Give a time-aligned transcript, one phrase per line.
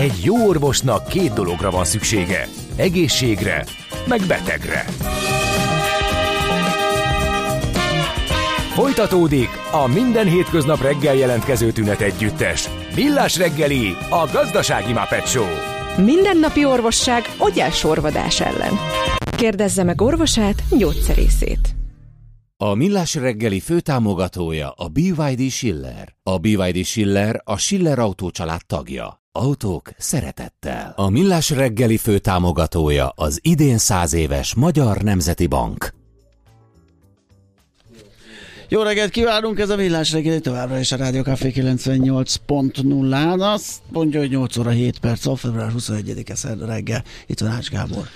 [0.00, 2.48] Egy jó orvosnak két dologra van szüksége.
[2.76, 3.64] Egészségre,
[4.06, 4.84] meg betegre.
[8.74, 12.68] Folytatódik a minden hétköznap reggel jelentkező tünet együttes.
[12.94, 15.46] Millás reggeli, a gazdasági Muppet Show.
[16.04, 17.22] Mindennapi orvosság
[17.70, 18.72] sorvadás ellen.
[19.36, 21.74] Kérdezze meg orvosát, gyógyszerészét.
[22.56, 26.14] A Millás reggeli főtámogatója a BYD Schiller.
[26.22, 29.19] A BYD Schiller a Schiller Autó család tagja.
[29.32, 30.92] Autók szeretettel.
[30.96, 35.94] A Millás reggeli főtámogatója az idén száz éves Magyar Nemzeti Bank.
[38.68, 43.38] Jó reggelt kívánunk, ez a Millás reggeli továbbra is a Rádió Café 98.0-án.
[43.38, 47.04] Azt mondja, hogy 8 óra 7 perc, a február 21-e szerda reggel.
[47.26, 48.06] Itt van Ács Gábor.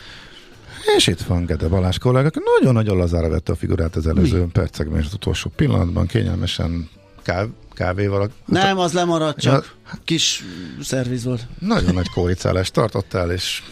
[0.96, 4.50] És itt van Gede Balázs kollega, nagyon-nagyon lazára vette a figurát az előző Mi?
[4.52, 6.88] percekben és az utolsó pillanatban, kényelmesen
[7.22, 8.30] káv, kávéval.
[8.44, 10.44] Nem, az lemaradt, csak ja, kis
[10.82, 11.46] szerviz volt.
[11.58, 13.62] Nagyon nagy kóricálást tartottál, és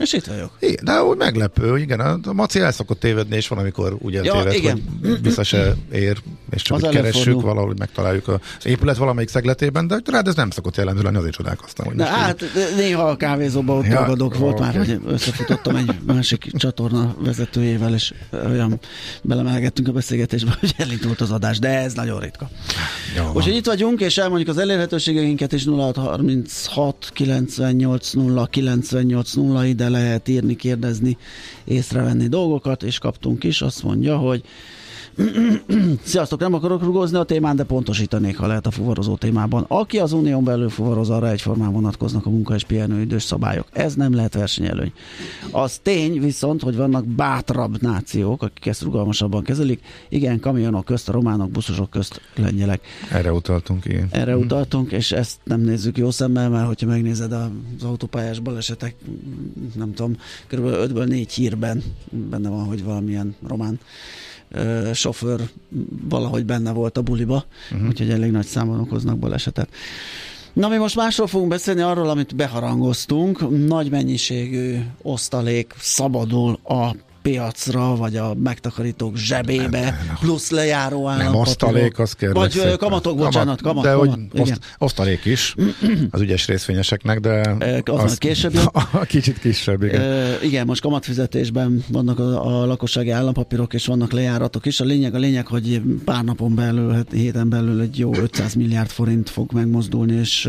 [0.00, 0.50] és itt vagyok.
[0.58, 4.34] Igen, de úgy meglepő, igen, a Maci el szokott tévedni, és van, amikor úgy ja,
[4.34, 4.82] hogy
[5.22, 6.18] vissza se ér,
[6.50, 10.76] és csak hogy keressük, valahogy megtaláljuk az épület valamelyik szegletében, de rád ez nem szokott
[10.76, 11.86] jellemző lenni, azért csodálkoztam.
[11.86, 12.48] Hogy de hát így...
[12.76, 14.60] néha a kávézóban ott ja, volt okay.
[14.60, 18.78] már, hogy összefutottam egy másik csatorna vezetőjével, és olyan
[19.22, 22.50] belemelgettünk a beszélgetésbe, hogy elindult az adás, de ez nagyon ritka.
[23.34, 30.28] Úgyhogy itt vagyunk, és elmondjuk az elérhetőségeinket is 0636 98 0 98 0 ide lehet
[30.28, 31.16] írni, kérdezni,
[31.64, 34.44] észrevenni dolgokat, és kaptunk is, azt mondja, hogy
[36.02, 39.64] Sziasztok, nem akarok rugozni a témán, de pontosítanék, ha lehet a fuvarozó témában.
[39.68, 43.66] Aki az unión belül fuvaroz, arra egyformán vonatkoznak a munka és pihenőidős szabályok.
[43.72, 44.92] Ez nem lehet versenyelőny.
[45.50, 49.80] Az tény viszont, hogy vannak bátrabb nációk, akik ezt rugalmasabban kezelik.
[50.08, 52.80] Igen, kamionok közt, a románok, buszosok közt, lengyelek.
[53.12, 54.08] Erre utaltunk, igen.
[54.10, 54.42] Erre hmm.
[54.42, 58.94] utaltunk, és ezt nem nézzük jó szemmel, mert hogyha megnézed az autópályás balesetek,
[59.76, 60.64] nem tudom, kb.
[60.64, 61.82] 5-ből 4 hírben
[62.30, 63.78] benne van, hogy valamilyen román
[64.92, 65.40] sofőr
[66.08, 67.88] valahogy benne volt a buliba, uh-huh.
[67.88, 69.68] úgyhogy elég nagy számon okoznak balesetet.
[70.52, 73.66] Na, mi most másról fogunk beszélni, arról, amit beharangoztunk.
[73.66, 81.32] Nagy mennyiségű osztalék szabadul a piacra, vagy a megtakarítók zsebébe, nem, nem, plusz lejáró állampapírok.
[81.32, 82.32] Nem, osztalék, az kell.
[82.32, 83.84] Vagy kamatok, bocsánat, kamat.
[83.84, 85.54] De kamat, hogy oszt, osztalék is
[86.10, 88.54] az ügyes részvényeseknek, de az, az később.
[88.92, 90.00] A, kicsit kisebb, igen.
[90.00, 94.80] E, igen, most kamatfizetésben vannak a, a lakossági állampapírok, és vannak lejáratok is.
[94.80, 98.90] A lényeg, a lényeg, hogy pár napon belül, hát héten belül egy jó 500 milliárd
[98.90, 100.48] forint fog megmozdulni, és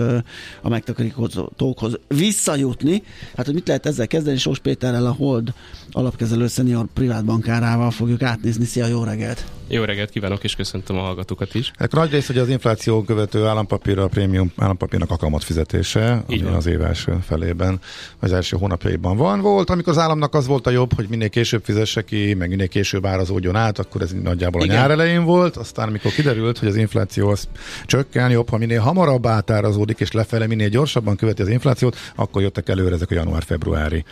[0.62, 3.04] a megtakarítókhoz visszajutni.
[3.36, 4.38] Hát, hogy mit lehet ezzel kezdeni?
[4.38, 5.54] Sós Péterrel a Hold
[5.92, 8.66] alapkezelő szenior privátbankárával fogjuk átnézni.
[8.66, 9.61] Szia, jó reggelt!
[9.74, 11.72] Jó reggelt kívánok, és köszöntöm a hallgatókat is.
[11.78, 16.42] Hát nagy rész, hogy az infláció követő állampapír a prémium állampapírnak a kamat fizetése, Így
[16.46, 17.80] ami az év első felében,
[18.20, 19.42] az első hónapjaiban van.
[19.42, 22.68] Volt, amikor az államnak az volt a jobb, hogy minél később fizesse ki, meg minél
[22.68, 24.76] később árazódjon át, akkor ez nagyjából Igen.
[24.76, 27.48] a nyár elején volt, aztán amikor kiderült, hogy az infláció az
[27.86, 32.70] csökken, jobb, ha minél hamarabb átárazódik, és lefele minél gyorsabban követi az inflációt, akkor jöttek
[32.70, 34.04] előre ezek a január-februári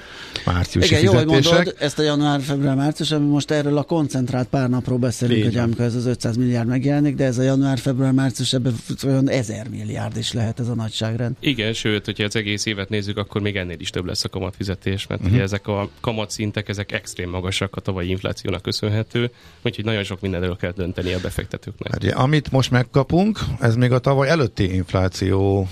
[0.46, 1.44] márciusi Igen, fizetések.
[1.44, 5.86] Jó, mondod, ezt a január-február-március, ami most erről a koncentrált pár napról beszélünk, hogy amikor
[5.86, 10.60] ez az 500 milliárd megjelenik, de ez a január-február-március ebben olyan 1000 milliárd is lehet
[10.60, 11.36] ez a nagyságrend.
[11.40, 15.08] Igen, sőt, hogyha az egész évet nézzük, akkor még ennél is több lesz a kamatfizetés,
[15.08, 15.36] mert uh-huh.
[15.36, 20.56] ugye ezek a kamatszintek, ezek extrém magasak a tavalyi inflációnak köszönhető, úgyhogy nagyon sok mindenről
[20.56, 21.92] kell dönteni a befektetőknek.
[21.92, 25.68] Hát, amit most megkapunk, ez még a tavaly előtti infláció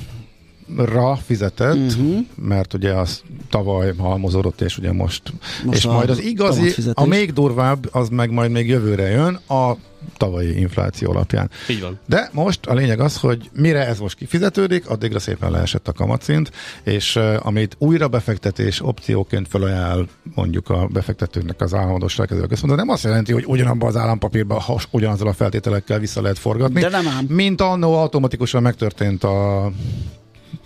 [0.76, 2.26] ra fizetett, uh-huh.
[2.36, 5.22] mert ugye az tavaly halmozódott, és ugye most,
[5.66, 9.74] most és majd az igazi, a még durvább, az meg majd még jövőre jön, a
[10.18, 11.50] tavalyi infláció alapján.
[11.70, 12.00] Így van.
[12.06, 16.52] De most a lényeg az, hogy mire ez most kifizetődik, addigra szépen leesett a kamatszint,
[16.84, 23.04] és uh, amit újra befektetés opcióként felajánl mondjuk a befektetőknek az államadóság között, nem azt
[23.04, 26.82] jelenti, hogy ugyanabban az állampapírban has, ugyanazzal a feltételekkel vissza lehet forgatni.
[26.82, 27.26] De nem ám.
[27.28, 29.72] Mint annó automatikusan megtörtént a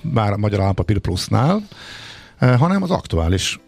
[0.01, 1.67] bár a Magyar Állampapír Plusznál,
[2.37, 3.59] eh, hanem az aktuális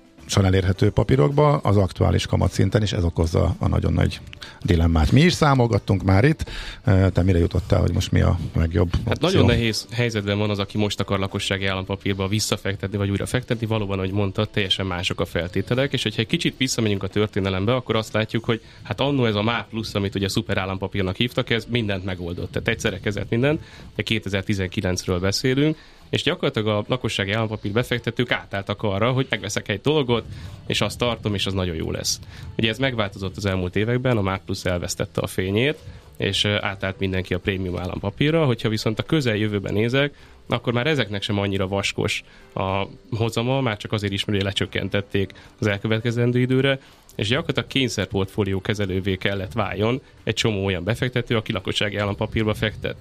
[0.42, 4.20] elérhető papírokba, az aktuális kamatszinten, és ez okozza a nagyon nagy
[4.62, 5.12] dilemmát.
[5.12, 6.46] Mi is számolgattunk már itt,
[6.84, 9.30] eh, te mire jutottál, hogy most mi a legjobb Hát opció?
[9.30, 13.98] nagyon nehéz helyzetben van az, aki most akar lakossági állampapírba visszafektetni, vagy újra fektetni, valóban,
[13.98, 18.14] ahogy mondtad, teljesen mások a feltételek, és hogyha egy kicsit visszamegyünk a történelembe, akkor azt
[18.14, 22.06] látjuk, hogy hát annó ez a MÁ plusz, amit ugye szuper állampapírnak hívtak, ez mindent
[22.06, 22.52] megoldott.
[22.52, 23.62] Tehát egyszerre kezelt mindent,
[23.96, 25.78] de 2019-ről beszélünk,
[26.14, 30.26] és gyakorlatilag a lakossági állampapír befektetők átálltak arra, hogy megveszek egy dolgot,
[30.68, 32.20] és azt tartom, és az nagyon jó lesz.
[32.58, 35.78] Ugye ez megváltozott az elmúlt években, a MÁP Plus elvesztette a fényét,
[36.18, 40.14] és átállt mindenki a prémium állampapírra, hogyha viszont a közeljövőben nézek,
[40.48, 42.24] akkor már ezeknek sem annyira vaskos
[42.54, 46.80] a hozama, már csak azért is, mert lecsökkentették az elkövetkezendő időre,
[47.16, 52.96] és gyakorlatilag kényszerportfólió kezelővé kellett váljon egy csomó olyan befektető, aki lakossági állampapírba fektet.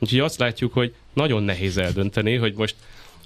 [0.00, 2.74] Úgyhogy azt látjuk, hogy nagyon nehéz eldönteni, hogy most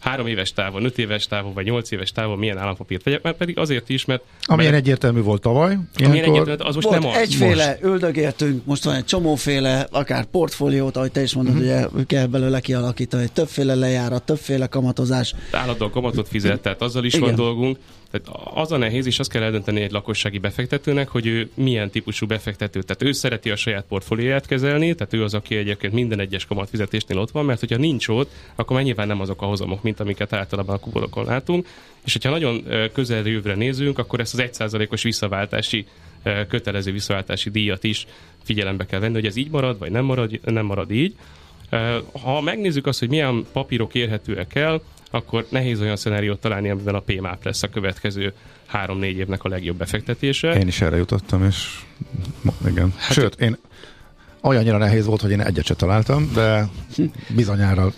[0.00, 3.58] három éves távon, öt éves távon, vagy nyolc éves távon milyen állampapírt vegyek, mert pedig
[3.58, 4.22] azért is, mert...
[4.43, 5.78] Amilyen mert, egyértelmű volt tavaly.
[6.05, 7.17] Amilyen egyértelmű, az most volt nem az.
[7.17, 7.82] egyféle, most.
[7.82, 11.94] üldögéltünk, most van egy csomóféle, akár portfóliót, ahogy te is mondod, uh-huh.
[11.94, 15.34] ugye kell belőle kialakítani, többféle lejárat, többféle kamatozás.
[15.50, 17.26] Állandóan kamatot fizet, tehát azzal is Igen.
[17.26, 17.78] van dolgunk.
[18.10, 22.26] Tehát az a nehéz, és azt kell eldönteni egy lakossági befektetőnek, hogy ő milyen típusú
[22.26, 22.82] befektető.
[22.82, 27.18] Tehát ő szereti a saját portfólióját kezelni, tehát ő az, aki egyébként minden egyes kamatfizetésnél
[27.18, 30.32] ott van, mert hogyha nincs ott, akkor már nyilván nem azok a hozamok, mint amiket
[30.32, 31.66] általában a kuborokon látunk.
[32.04, 35.86] És hogyha nagyon közel jövőre nézünk, akkor ezt az 1%-os visszaváltási
[36.48, 38.06] kötelező visszaváltási díjat is
[38.42, 41.14] figyelembe kell venni, hogy ez így marad, vagy nem marad, nem marad így.
[42.22, 47.00] Ha megnézzük azt, hogy milyen papírok érhetőek el, akkor nehéz olyan szenáriót találni, amiben a
[47.00, 48.32] PMAP lesz a következő
[48.66, 50.52] három-négy évnek a legjobb befektetése.
[50.52, 51.78] Én is erre jutottam, és
[52.66, 52.94] igen.
[52.96, 53.58] Hát Sőt, én
[54.42, 56.68] olyannyira nehéz volt, hogy én egyet se találtam, de
[57.28, 57.92] bizonyára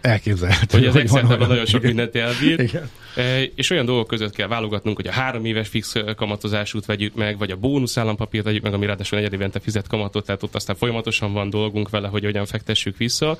[0.00, 0.78] elképzelhető.
[0.78, 2.60] Hogy az excel nagyon sok mindent elbír.
[2.60, 2.90] Igen.
[3.16, 7.38] E, és olyan dolgok között kell válogatnunk, hogy a három éves fix kamatozásút vegyük meg,
[7.38, 10.76] vagy a bónusz állampapírt vegyük meg, ami ráadásul egy évente fizet kamatot, tehát ott aztán
[10.76, 13.38] folyamatosan van dolgunk vele, hogy hogyan fektessük vissza.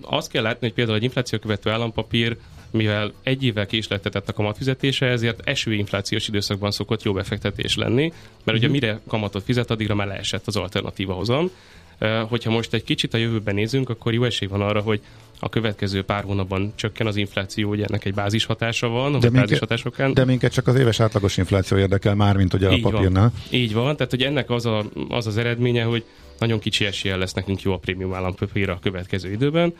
[0.00, 2.36] Azt kell látni, hogy például egy infláció követő állampapír,
[2.70, 8.54] mivel egy évvel késleltetett a kamatfizetése, ezért esőinflációs időszakban szokott jó befektetés lenni, mert uh-huh.
[8.54, 8.72] ugye mhm.
[8.72, 11.50] mire kamatot fizet, addigra már leesett az alternatíva hozam.
[12.28, 15.00] Hogyha most egy kicsit a jövőben nézünk, akkor jó esély van arra, hogy
[15.38, 20.12] a következő pár hónapban csökken az infláció, ugye ennek egy bázis hatása van, de, minket,
[20.12, 23.22] de minket csak az éves átlagos infláció érdekel már, mint ugye Így a papírnál.
[23.22, 23.60] Van.
[23.60, 26.04] Így van, tehát hogy ennek az, a, az az eredménye, hogy
[26.42, 29.74] nagyon kicsi esélye lesz nekünk jó a prémium állampapírra a következő időben,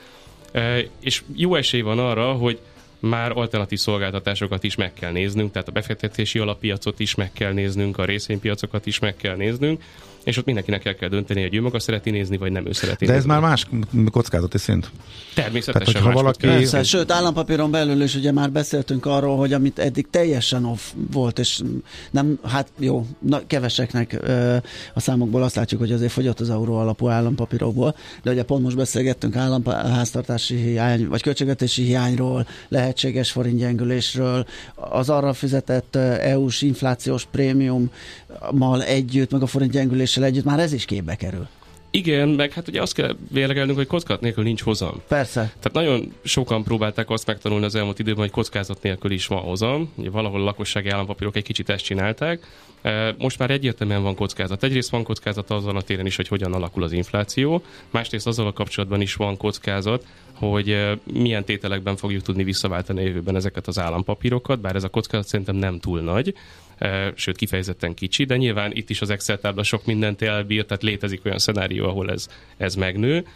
[0.53, 2.59] e, és jó esély van arra, hogy
[2.99, 7.99] már alternatív szolgáltatásokat is meg kell néznünk, tehát a befektetési alappiacot is meg kell néznünk,
[7.99, 9.83] a részvénypiacokat is meg kell néznünk,
[10.25, 13.05] és ott mindenkinek el kell dönteni, hogy ő maga szereti nézni, vagy nem ő szereti
[13.05, 13.31] De ez nézni.
[13.31, 13.67] már más
[14.11, 14.91] kockázati szint?
[15.35, 16.47] Természetesen Tehát, más valaki...
[16.47, 20.81] Persze, sőt, állampapíron belül is ugye már beszéltünk arról, hogy amit eddig teljesen off
[21.13, 21.63] volt, és
[22.11, 24.57] nem, hát jó, na, keveseknek ö,
[24.95, 28.77] a számokból azt látjuk, hogy azért fogyott az euró alapú állampapírokból, de ugye pont most
[28.77, 39.31] beszélgettünk állampáztartási hiány, vagy költségvetési hiányról, lehetséges forintgyengülésről, az arra fizetett EU-s inflációs prémiummal együtt,
[39.31, 41.49] meg a forintgyengülés fizetéssel együtt már ez is képbe kerül.
[41.95, 45.03] Igen, meg hát ugye azt kell vélegelnünk, hogy kockázat nélkül nincs hozam.
[45.09, 45.41] Persze.
[45.41, 49.93] Tehát nagyon sokan próbálták azt megtanulni az elmúlt időben, hogy kockázat nélkül is van hozam.
[49.95, 52.47] Ugye valahol a lakossági állampapírok egy kicsit ezt csinálták.
[52.83, 54.63] E, most már egyértelműen van kockázat.
[54.63, 58.53] Egyrészt van kockázat azon a téren is, hogy hogyan alakul az infláció, másrészt azzal a
[58.53, 60.05] kapcsolatban is van kockázat,
[60.35, 64.89] hogy e, milyen tételekben fogjuk tudni visszaváltani a jövőben ezeket az állampapírokat, bár ez a
[64.89, 66.35] kockázat szerintem nem túl nagy
[67.15, 71.25] sőt kifejezetten kicsi, de nyilván itt is az Excel tábla sok mindent elbír, tehát létezik
[71.25, 73.27] olyan szenárió, ahol ez, ez megnő.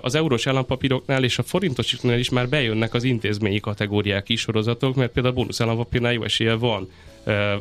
[0.00, 5.34] Az eurós állampapíroknál és a forintosoknál is már bejönnek az intézményi kategóriák sorozatok, mert például
[5.34, 6.88] a bónusz állampapírnál jó esélye van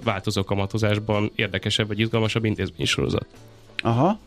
[0.03, 3.25] változó kamatozásban érdekesebb vagy izgalmasabb intézményi sorozat.
[3.77, 4.19] Aha.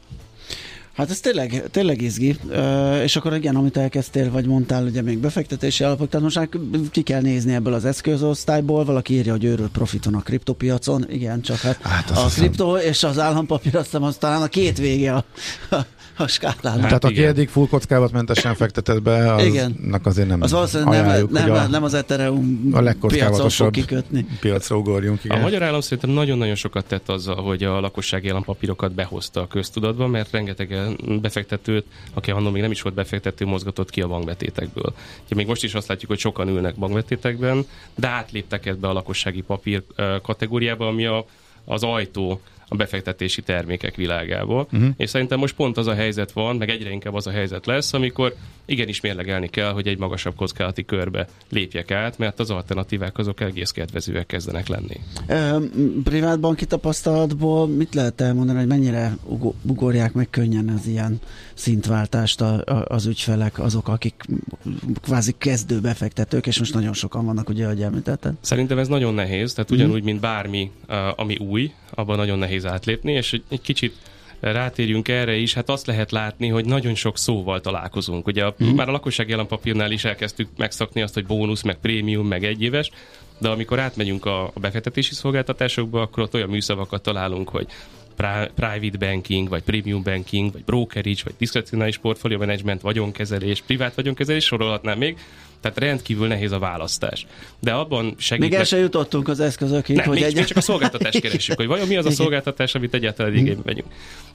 [0.92, 2.37] Hát ez tényleg, tényleg izgi.
[2.48, 6.48] Uh, és akkor igen, amit elkezdtél, vagy mondtál, ugye még befektetési alapok, tehát most már
[6.90, 11.56] ki kell nézni ebből az eszközosztályból, valaki írja, hogy őről profiton a kriptopiacon, igen, csak
[11.56, 15.25] hát, hát a kripto és az állampapír, azt hiszem, az talán a két vége a,
[15.70, 15.87] a
[16.20, 16.80] a skálán.
[16.80, 17.66] Hát Tehát aki eddig full
[18.12, 20.00] mentesen fektetett be, az, igen.
[20.02, 24.26] azért nem Az valószínűleg nem, nem, a, nem az Ethereum a legkockázatosabb kikötni.
[24.40, 25.25] piacra ugorjunk.
[25.25, 25.38] Igen.
[25.38, 30.06] A magyar állam szerintem nagyon-nagyon sokat tett azzal, hogy a lakossági állampapírokat behozta a köztudatba,
[30.06, 30.73] mert rengeteg
[31.20, 34.94] befektetőt, aki annól még nem is volt befektető, mozgatott ki a bankbetétekből.
[35.25, 39.40] Ugye még most is azt látjuk, hogy sokan ülnek bankbetétekben, de átléptek ebbe a lakossági
[39.40, 39.82] papír
[40.22, 41.25] kategóriába, ami a,
[41.64, 42.40] az ajtó
[42.72, 44.66] a befektetési termékek világából.
[44.72, 44.88] Uh-huh.
[44.96, 47.92] És szerintem most pont az a helyzet van, meg egyre inkább az a helyzet lesz,
[47.92, 48.34] amikor
[48.64, 53.70] igenis mérlegelni kell, hogy egy magasabb kockázati körbe lépjek át, mert az alternatívák azok egész
[53.70, 55.00] kedvezőek kezdenek lenni.
[56.04, 59.16] privát banki tapasztalatból mit lehet elmondani, hogy mennyire
[59.62, 61.20] ugorják meg könnyen az ilyen
[61.54, 64.24] szintváltást a, a, az ügyfelek, azok, akik
[65.02, 68.34] kvázi kezdő befektetők, és most nagyon sokan vannak, ugye, ahogy említetted?
[68.40, 70.06] Szerintem ez nagyon nehéz, tehát ugyanúgy, uh-huh.
[70.06, 70.70] mint bármi,
[71.16, 73.97] ami új, abban nagyon nehéz átlépni, és egy kicsit
[74.40, 78.26] rátérjünk erre is, hát azt lehet látni, hogy nagyon sok szóval találkozunk.
[78.26, 78.68] Ugye a, mm.
[78.68, 82.90] már a lakossági állampapírnál is elkezdtük megszakni azt, hogy bónusz, meg prémium, meg egyéves,
[83.38, 87.66] de amikor átmegyünk a, a befektetési szolgáltatásokba, akkor ott olyan műszavakat találunk, hogy
[88.54, 94.98] private banking, vagy premium banking, vagy brokerage, vagy diszkrecionális portfolio management, vagyonkezelés, privát vagyonkezelés, sorolhatnám
[94.98, 95.18] még.
[95.60, 97.26] Tehát rendkívül nehéz a választás.
[97.60, 98.50] De abban segít.
[98.50, 100.34] Még el sem jutottunk az eszközökig, nem, hogy még, egy...
[100.34, 103.86] még csak a szolgáltatást keresünk, hogy vajon mi az a szolgáltatás, amit egyáltalán igénybe vegyünk.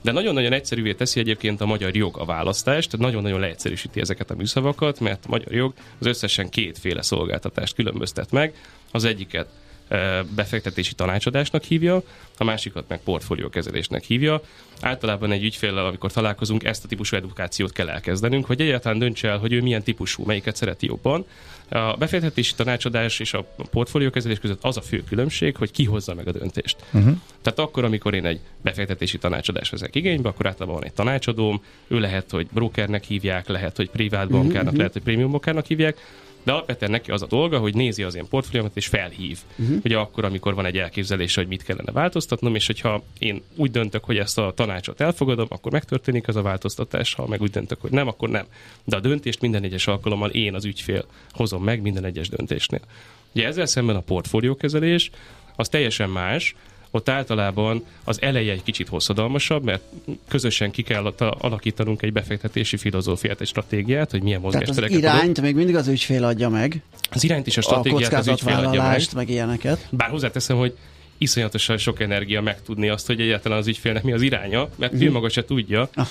[0.02, 5.00] De nagyon-nagyon egyszerűvé teszi egyébként a magyar jog a választást, nagyon-nagyon leegyszerűsíti ezeket a műszavakat,
[5.00, 8.54] mert a magyar jog az összesen kétféle szolgáltatást különböztet meg.
[8.90, 9.48] Az egyiket
[10.34, 12.02] befektetési tanácsadásnak hívja,
[12.38, 14.40] a másikat meg portfóliókezelésnek hívja.
[14.80, 19.38] Általában egy ügyféllel, amikor találkozunk, ezt a típusú edukációt kell elkezdenünk, hogy egyáltalán döntse el,
[19.38, 21.26] hogy ő milyen típusú, melyiket szereti jobban.
[21.68, 26.28] A befektetési tanácsadás és a portfóliókezelés között az a fő különbség, hogy ki hozza meg
[26.28, 26.76] a döntést.
[26.92, 27.16] Uh-huh.
[27.42, 31.98] Tehát akkor, amikor én egy befektetési tanácsadást vezek igénybe, akkor általában van egy tanácsadóm, ő
[31.98, 34.76] lehet, hogy brokernek hívják, lehet, hogy privát bankárnak, uh-huh.
[34.76, 35.96] lehet, hogy prémium bankárnak hívják,
[36.46, 39.38] de alapvetően neki az a dolga, hogy nézi az én portfóliómat és felhív.
[39.56, 39.76] Uh-huh.
[39.84, 44.04] Ugye akkor, amikor van egy elképzelése, hogy mit kellene változtatnom, és hogyha én úgy döntök,
[44.04, 47.90] hogy ezt a tanácsot elfogadom, akkor megtörténik ez a változtatás, ha meg úgy döntök, hogy
[47.90, 48.46] nem, akkor nem.
[48.84, 52.80] De a döntést minden egyes alkalommal én az ügyfél hozom meg minden egyes döntésnél.
[53.34, 55.10] Ugye ezzel szemben a portfóliókezelés
[55.56, 56.54] az teljesen más,
[56.96, 59.82] ott általában az eleje egy kicsit hosszadalmasabb, mert
[60.28, 65.40] közösen ki kell alakítanunk egy befektetési filozófiát, egy stratégiát, hogy milyen mozgástereket Tehát az irányt
[65.40, 66.82] még mindig az ügyfél adja meg.
[67.10, 69.02] Az irányt is a stratégiát a az ügyfél adja meg.
[69.14, 69.86] meg ilyeneket.
[69.90, 70.76] Bár hozzáteszem, hogy
[71.18, 75.08] iszonyatosan sok energia megtudni azt, hogy egyáltalán az ügyfélnek mi az iránya, mert uh-huh.
[75.08, 76.06] ő maga se tudja, ah.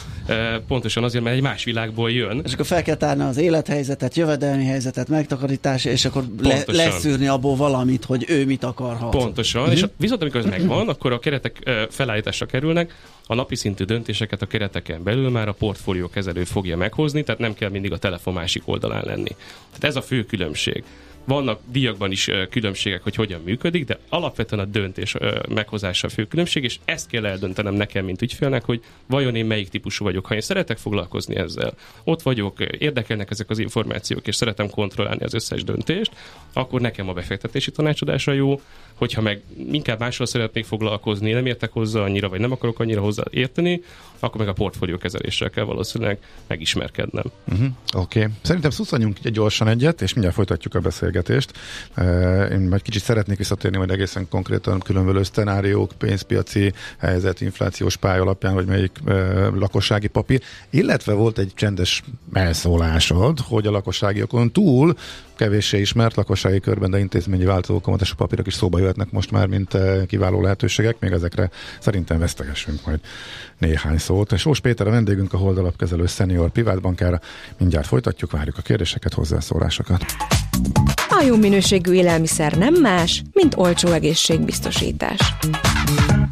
[0.67, 2.41] pontosan azért, mert egy más világból jön.
[2.43, 7.55] És akkor fel kell tárni az élethelyzetet, jövedelmi helyzetet, megtakarítás, és akkor le, leszűrni abból
[7.55, 9.09] valamit, hogy ő mit akarhat.
[9.09, 9.77] Pontosan, uh-huh.
[9.77, 12.93] és viszont amikor ez megvan, akkor a keretek felállításra kerülnek,
[13.27, 17.53] a napi szintű döntéseket a kereteken belül már a portfólió kezelő fogja meghozni, tehát nem
[17.53, 19.35] kell mindig a telefon másik oldalán lenni.
[19.67, 20.83] Tehát ez a fő különbség.
[21.25, 25.15] Vannak díjakban is különbségek, hogy hogyan működik, de alapvetően a döntés
[25.49, 29.69] meghozása a fő különbség, és ezt kell eldöntenem nekem, mint ügyfélnek, hogy vajon én melyik
[29.69, 30.25] típusú vagyok.
[30.25, 35.33] Ha én szeretek foglalkozni ezzel, ott vagyok, érdekelnek ezek az információk, és szeretem kontrollálni az
[35.33, 36.11] összes döntést,
[36.53, 38.61] akkor nekem a befektetési tanácsadásra jó,
[38.93, 39.41] hogyha meg
[39.71, 43.81] inkább mással szeretnék foglalkozni, nem értek hozzá annyira, vagy nem akarok annyira hozzá érteni,
[44.19, 46.17] akkor meg a portfólió kezeléssel kell valószínűleg
[46.47, 47.23] megismerkednem.
[47.51, 47.67] Uh-huh.
[47.93, 48.19] Oké.
[48.19, 48.31] Okay.
[48.41, 51.51] Szerintem szuszanyunk gyorsan egyet, és mindjárt folytatjuk a beszélgetést.
[52.51, 58.53] Én majd kicsit szeretnék visszatérni majd egészen konkrétan különböző szcenáriók, pénzpiaci helyzet, inflációs pály alapján,
[58.53, 58.99] hogy melyik
[59.53, 60.41] lakossági papír.
[60.69, 62.03] Illetve volt egy csendes
[62.33, 64.95] elszólásod, hogy a lakossági okon túl
[65.35, 69.47] kevéssé ismert lakossági körben, de intézményi változókomat és a papírok is szóba jöhetnek most már,
[69.47, 69.77] mint
[70.07, 70.99] kiváló lehetőségek.
[70.99, 71.49] Még ezekre
[71.79, 72.99] szerintem vesztegessünk majd
[73.57, 74.31] néhány szót.
[74.31, 77.19] És Sós Péter a vendégünk, a Holdalapkezelő Senior privátbankára.
[77.57, 80.05] Mindjárt folytatjuk, várjuk a kérdéseket, hozzászólásokat.
[81.09, 85.19] A jó minőségű élelmiszer nem más, mint olcsó egészségbiztosítás.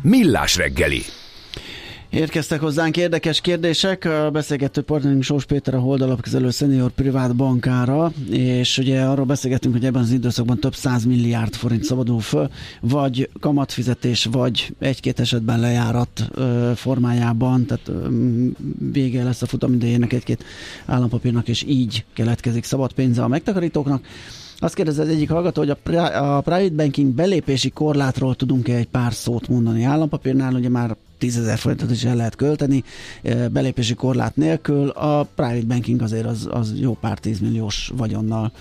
[0.02, 1.02] Millás reggeli
[2.14, 4.06] Érkeztek hozzánk érdekes kérdések.
[4.06, 9.86] A beszélgető partnerünk Sós Péter a Holdalapkezelő Senior Privát Bankára, és ugye arról beszélgettünk, hogy
[9.86, 12.50] ebben az időszakban több száz milliárd forint szabadul föl,
[12.82, 16.30] vagy kamatfizetés, vagy egy-két esetben lejárat
[16.76, 18.08] formájában, tehát ö,
[18.92, 20.44] vége lesz a futamidejének egy-két
[20.86, 24.06] állampapírnak, és így keletkezik szabad pénze a megtakarítóknak.
[24.58, 29.48] Azt kérdezi az egyik hallgató, hogy a private banking belépési korlátról tudunk-e egy pár szót
[29.48, 29.84] mondani.
[29.84, 32.84] Állampapírnál ugye már 10 ezer forintot is el lehet költeni
[33.52, 34.90] belépési korlát nélkül.
[34.90, 38.52] A private banking azért az, az jó pár tízmilliós vagyonnal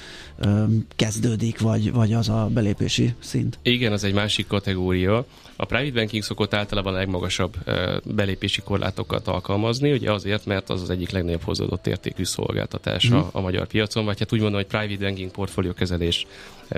[0.97, 3.59] kezdődik, vagy, vagy az a belépési szint.
[3.63, 5.27] Igen, az egy másik kategória.
[5.57, 7.57] A private banking szokott általában a legmagasabb
[8.05, 13.19] belépési korlátokat alkalmazni, ugye azért, mert az az egyik legnagyobb hozzáadott értékű szolgáltatás mm.
[13.33, 16.27] a, magyar piacon, vagy hát úgy mondom, hogy private banking portfóliókezelés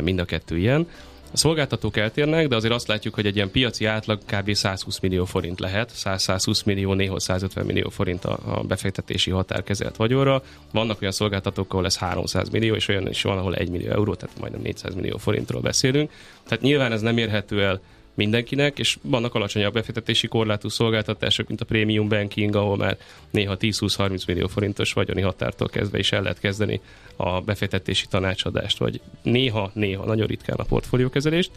[0.02, 0.86] mind a kettő ilyen.
[1.34, 4.52] A szolgáltatók eltérnek, de azért azt látjuk, hogy egy ilyen piaci átlag kb.
[4.54, 9.96] 120 millió forint lehet, 100-120 millió, néha 150 millió forint a, a befektetési határ kezelt
[9.96, 10.42] vagyonra.
[10.72, 14.14] Vannak olyan szolgáltatók, ahol ez 300 millió, és olyan is van, ahol 1 millió euró,
[14.14, 16.10] tehát majdnem 400 millió forintról beszélünk.
[16.44, 17.80] Tehát nyilván ez nem érhető el
[18.14, 22.96] mindenkinek, és vannak alacsonyabb befektetési korlátú szolgáltatások, mint a premium banking, ahol már
[23.30, 26.80] néha 10-20-30 millió forintos vagyoni határtól kezdve is el lehet kezdeni
[27.16, 31.50] a befektetési tanácsadást, vagy néha-néha, nagyon ritkán a portfóliókezelést,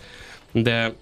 [0.51, 0.93] de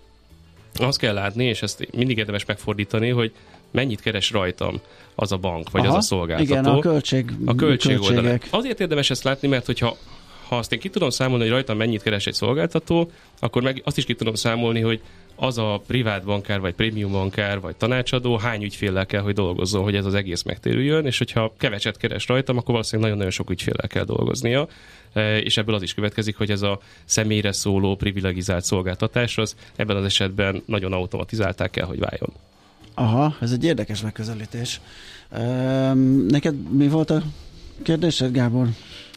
[0.73, 3.31] azt kell látni, és ezt mindig érdemes megfordítani, hogy
[3.71, 4.79] mennyit keres rajtam
[5.15, 6.51] az a bank, vagy Aha, az a szolgáltató.
[6.51, 8.41] Igen, a költség, a költség oldalán.
[8.49, 9.97] Azért érdemes ezt látni, mert hogyha
[10.47, 13.97] ha azt én ki tudom számolni, hogy rajtam mennyit keres egy szolgáltató, akkor meg azt
[13.97, 15.01] is ki tudom számolni, hogy
[15.35, 19.95] az a privát bankár, vagy prémium bankár, vagy tanácsadó hány ügyféllel kell, hogy dolgozzon, hogy
[19.95, 24.03] ez az egész megtérüljön, és hogyha keveset keres rajtam, akkor valószínűleg nagyon-nagyon sok ügyféllel kell
[24.03, 24.67] dolgoznia,
[25.13, 29.95] e, és ebből az is következik, hogy ez a személyre szóló privilegizált szolgáltatás, az ebben
[29.95, 32.29] az esetben nagyon automatizálták kell, hogy váljon.
[32.93, 34.81] Aha, ez egy érdekes megközelítés.
[35.37, 37.21] Um, neked mi volt a
[37.83, 38.67] kérdésed, Gábor?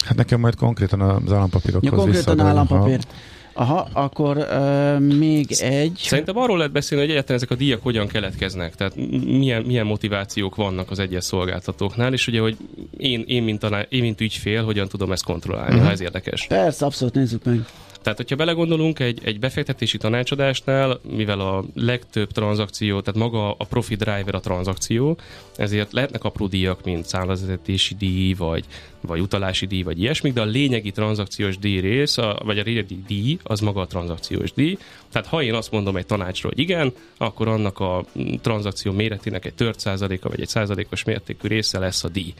[0.04, 2.96] Hát nekem majd konkrétan az állampapírokhoz ja, konkrétan állampapír.
[2.96, 3.12] Ha
[3.58, 6.00] Aha, akkor uh, még egy.
[6.02, 10.54] Szerintem arról lehet beszélni, hogy egyáltalán ezek a díjak hogyan keletkeznek, tehát milyen, milyen motivációk
[10.54, 12.56] vannak az egyes szolgáltatóknál, és ugye, hogy
[12.96, 15.86] én, én, mint, taná, én mint ügyfél, hogyan tudom ezt kontrollálni, uh-huh.
[15.86, 16.46] ha ez érdekes.
[16.46, 17.64] Persze, abszolút nézzük meg.
[18.02, 23.98] Tehát, hogyha belegondolunk egy, egy befektetési tanácsadásnál, mivel a legtöbb tranzakció, tehát maga a profit
[23.98, 25.18] driver a tranzakció,
[25.56, 28.64] ezért lehetnek apró díjak, mint számlazetési díj, vagy,
[29.00, 33.02] vagy utalási díj, vagy ilyesmik, de a lényegi tranzakciós díj rész, a, vagy a lényegi
[33.06, 34.78] díj, az maga a tranzakciós díj.
[35.12, 38.04] Tehát ha én azt mondom egy tanácsról, hogy igen, akkor annak a
[38.40, 42.34] tranzakció méretének egy tört százaléka, vagy egy százalékos mértékű része lesz a díj.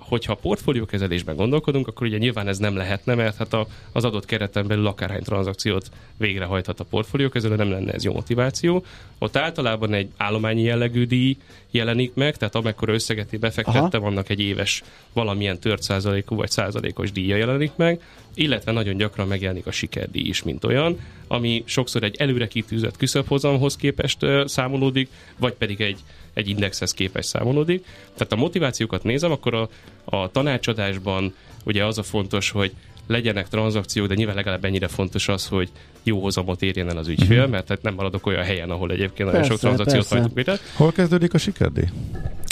[0.00, 4.66] Hogyha portfóliókezelésben gondolkodunk, akkor ugye nyilván ez nem lehetne, mert hát a, az adott kereten
[4.66, 8.84] belül akárhány tranzakciót végrehajthat a portfóliókezelő, nem lenne ez jó motiváció.
[9.18, 11.36] Ott általában egy állományi jellegű díj
[11.70, 14.10] jelenik meg, tehát amekkor összeget befektettem, Aha.
[14.10, 14.82] annak egy éves
[15.12, 18.00] valamilyen tört százalékú vagy százalékos díja jelenik meg,
[18.36, 23.76] illetve nagyon gyakran megjelenik a sikerdíj is, mint olyan, ami sokszor egy előre kitűzött küszöbhozamhoz
[23.76, 25.98] képest számolódik, vagy pedig egy
[26.36, 27.84] egy indexhez képes számolódik.
[28.14, 29.68] Tehát a motivációkat nézem, akkor a,
[30.04, 32.72] a tanácsadásban ugye az a fontos, hogy
[33.06, 35.70] legyenek tranzakciók, de nyilván legalább ennyire fontos az, hogy
[36.02, 37.52] jó hozamot érjen el az ügyfél, uh-huh.
[37.52, 40.60] mert tehát nem maradok olyan helyen, ahol egyébként nagyon sok tranzakciót hajtunk.
[40.76, 41.88] Hol kezdődik a sikerdíj?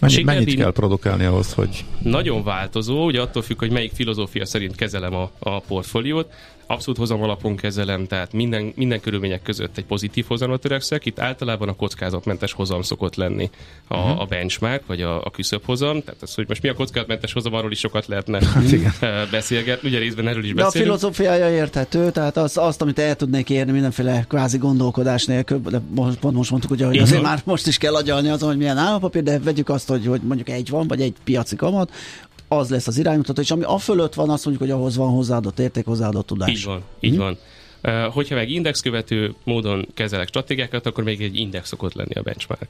[0.01, 1.85] Mennyi, mennyit kell produkálni ahhoz, hogy...
[2.03, 6.33] Nagyon változó, ugye attól függ, hogy melyik filozófia szerint kezelem a, a portfóliót
[6.67, 11.07] abszolút hozam alapon kezelem, tehát minden, minden körülmények között egy pozitív hozamra törekszek.
[11.07, 13.51] Itt általában a kockázatmentes hozam szokott lenni
[13.89, 14.21] a, uh-huh.
[14.21, 16.03] a benchmark, vagy a, a küszöbb hozam.
[16.03, 18.41] Tehát az, hogy most mi a kockázatmentes hozam, arról is sokat lehetne
[19.01, 19.89] hát beszélgetni.
[19.89, 20.93] Ugye részben erről is De beszélünk.
[20.93, 25.81] a filozófiája érthető, tehát az, azt, amit el tudnék érni mindenféle kvázi gondolkodás nélkül, de
[25.95, 28.79] most, pont most mondtuk, ugye, hogy azért már most is kell agyalni azon, hogy milyen
[28.79, 31.91] állampapír, de vegyük azt, hogy, hogy mondjuk egy van, vagy egy piaci kamat,
[32.49, 35.59] az lesz az iránymutató, és ami a fölött van, azt mondjuk, hogy ahhoz van hozzáadott
[35.59, 36.51] érték, hozzáadott tudás.
[36.51, 37.19] Így van, így hm?
[37.19, 37.39] van.
[37.83, 42.69] Uh, hogyha meg indexkövető módon kezelek stratégiákat, akkor még egy index szokott lenni a benchmark.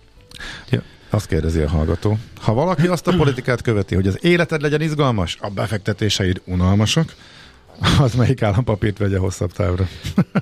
[0.71, 2.19] Ja, azt kérdezi a hallgató.
[2.41, 7.15] Ha valaki azt a politikát követi, hogy az életed legyen izgalmas, a befektetéseid unalmasak,
[8.01, 9.89] az melyik állampapírt vegye hosszabb távra?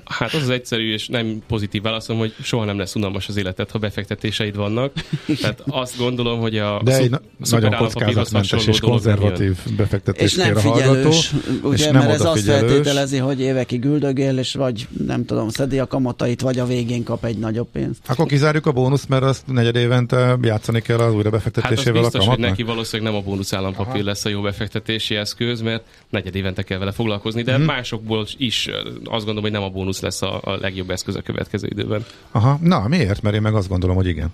[0.05, 3.69] Hát az az egyszerű és nem pozitív válaszom, hogy soha nem lesz unalmas az életed,
[3.69, 4.93] ha befektetéseid vannak.
[5.41, 11.11] Tehát azt gondolom, hogy a De egy nagyon kockázatmentes és konzervatív befektetésére hallgató.
[11.63, 15.79] Ugye, és nem mert ez azt feltételezi, hogy évekig üldögél, és vagy nem tudom, szedi
[15.79, 17.99] a kamatait, vagy a végén kap egy nagyobb pénzt.
[18.07, 22.01] Akkor kizárjuk a bónuszt, mert azt negyed évente játszani kell az újra befektetésével hát az
[22.01, 22.47] biztos, a kamatnak?
[22.47, 24.03] hogy neki valószínűleg nem a bónusz állampapír Aha.
[24.03, 27.65] lesz a jó befektetési eszköz, mert negyed évente kell vele foglalkozni foglalkozni, de hmm.
[27.65, 28.67] másokból is
[29.03, 32.05] azt gondolom, hogy nem a bónusz lesz a, a legjobb eszköz a következő időben.
[32.31, 33.21] Aha, na miért?
[33.21, 34.29] Mert én meg azt gondolom, hogy igen.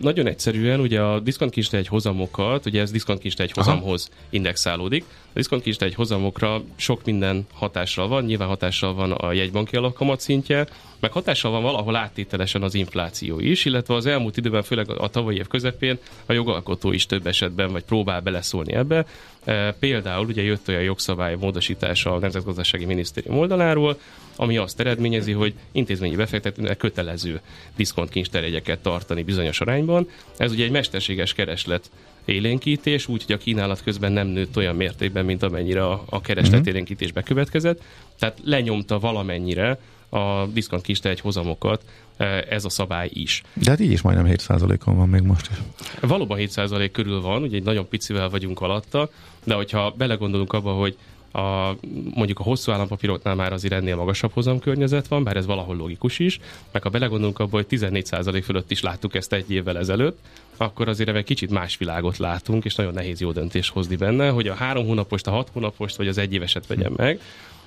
[0.00, 4.20] Nagyon egyszerűen, ugye a diszkontkincste egy hozamokat, ugye ez diszkontkincste egy hozamhoz Aha.
[4.30, 5.04] indexálódik.
[5.26, 10.66] A diszkontkincste egy hozamokra sok minden hatással van, nyilván hatással van a jegybanki alapkamat szintje,
[11.02, 15.36] meg hatással van valahol áttételesen az infláció is, illetve az elmúlt időben, főleg a tavalyi
[15.36, 19.06] év közepén a jogalkotó is több esetben vagy próbál beleszólni ebbe.
[19.44, 23.98] E, például ugye jött olyan jogszabály módosítása a Nemzetgazdasági Minisztérium oldaláról,
[24.36, 27.40] ami azt eredményezi, hogy intézményi befektetőnek kötelező
[27.76, 30.08] diszkontkincsterjegyeket tartani bizonyos arányban.
[30.36, 31.90] Ez ugye egy mesterséges kereslet
[32.24, 36.68] élénkítés, úgyhogy a kínálat közben nem nőtt olyan mértékben, mint amennyire a, a kereslet uh-huh.
[36.68, 37.82] élénkítés bekövetkezett.
[38.18, 39.78] Tehát lenyomta valamennyire
[40.12, 41.82] a diszkont egy hozamokat
[42.16, 43.42] e, ez a szabály is.
[43.54, 45.56] De hát így is majdnem 7%-on van még most is.
[46.00, 49.10] Valóban 7% körül van, ugye egy nagyon picivel vagyunk alatta,
[49.44, 50.96] de hogyha belegondolunk abba, hogy
[51.32, 51.76] a,
[52.14, 56.40] mondjuk a hosszú állampapíroknál már azért ennél magasabb hozamkörnyezet van, bár ez valahol logikus is,
[56.72, 60.18] meg ha belegondolunk abba, hogy 14% fölött is láttuk ezt egy évvel ezelőtt,
[60.56, 64.48] akkor azért egy kicsit más világot látunk, és nagyon nehéz jó döntés hozni benne, hogy
[64.48, 67.20] a három hónapost, a hat hónapost, vagy az egy éveset vegyem meg.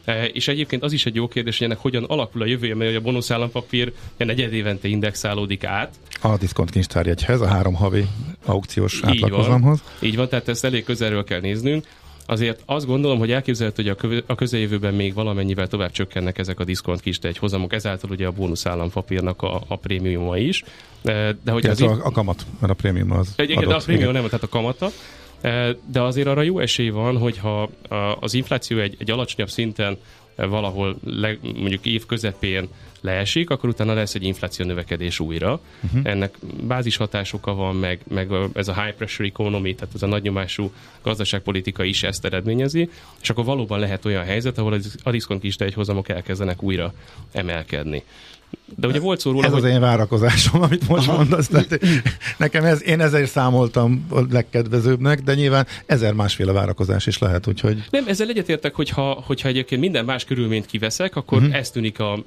[0.06, 2.96] E, és egyébként az is egy jó kérdés, hogy ennek hogyan alakul a jövője, mert
[2.96, 5.96] a bónusz állampapír negyed évente indexálódik át.
[6.22, 8.06] A diszkont kincstárjegyhez, a három havi
[8.46, 9.84] aukciós átlaghozamhoz.
[10.00, 11.86] Így van, tehát ezt elég közelről kell néznünk.
[12.28, 17.02] Azért azt gondolom, hogy elképzelhető, hogy a közeljövőben még valamennyivel tovább csökkennek ezek a diszkont
[17.02, 20.64] kis egy hozamok, ezáltal ugye a bónusz állampapírnak a, a prémiuma is.
[21.02, 23.82] De, de hogy az a, a kamat, mert a prémium az Igen, adott, de a
[23.86, 24.92] prémium nem, tehát a kamata.
[25.86, 27.70] De azért arra jó esély van, hogyha
[28.20, 29.98] az infláció egy, egy alacsonyabb szinten
[30.36, 32.68] valahol le, mondjuk év közepén
[33.06, 35.60] leesik, akkor utána lesz egy infláció növekedés újra.
[35.84, 36.00] Uh-huh.
[36.04, 40.72] Ennek bázis hatásoka van, meg, meg ez a high pressure economy, tehát ez a nagynyomású
[41.02, 42.90] gazdaságpolitika is ezt eredményezi,
[43.22, 46.94] és akkor valóban lehet olyan helyzet, ahol a diszkont egy hozamok elkezdenek újra
[47.32, 48.04] emelkedni.
[48.76, 49.64] De ugye volt szó róla, Ez hogy...
[49.64, 51.18] az én várakozásom, amit most Aha.
[51.18, 51.48] mondasz.
[51.48, 51.80] Tehát
[52.38, 57.84] nekem ez, én ezért számoltam a legkedvezőbbnek, de nyilván ezer másféle várakozás is lehet, úgyhogy...
[57.90, 61.56] Nem, ezzel egyetértek, hogyha, hogyha egyébként minden más körülményt kiveszek, akkor uh-huh.
[61.56, 62.24] ez tűnik a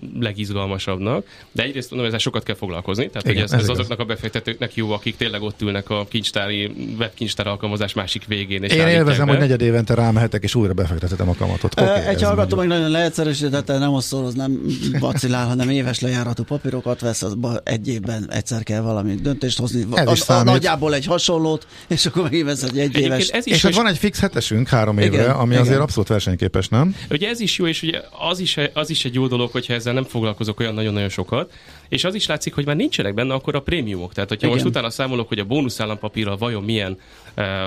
[0.68, 3.98] legizgalmasabbnak, de egyrészt mondom, ezzel sokat kell foglalkozni, tehát Igen, hogy ez, ez, ez azoknak
[3.98, 8.62] a befektetőknek jó, akik tényleg ott ülnek a kincstári, webkincstár alkalmazás másik végén.
[8.62, 9.30] És én élvezem, be.
[9.30, 11.80] hogy negyed évente rámehetek, és újra befektethetem a kamatot.
[11.80, 14.60] Okay, egy hallgató meg nagyon leegyszerűsítette, nem osztoroz, nem
[14.98, 19.86] vacilál, hanem éves lejáratú papírokat vesz, az egy évben egyszer kell valami döntést hozni.
[19.94, 23.28] Ez is a, nagyjából egy hasonlót, és akkor megvesz egy egy éves.
[23.28, 25.62] Ez is és hogy van egy fix hetesünk három évre, igen, ami igen.
[25.62, 26.96] azért abszolút versenyképes, nem?
[27.10, 28.00] Ugye ez is jó, és ugye
[28.30, 31.52] az is, az is egy jó dolog, hogyha ezzel nem foglalkozok olyan nagyon-nagyon sokat,
[31.88, 34.12] és az is látszik, hogy már nincsenek benne akkor a prémiumok.
[34.12, 34.58] Tehát, hogyha Igen.
[34.58, 36.98] most utána számolok, hogy a bónuszállampapírral vajon milyen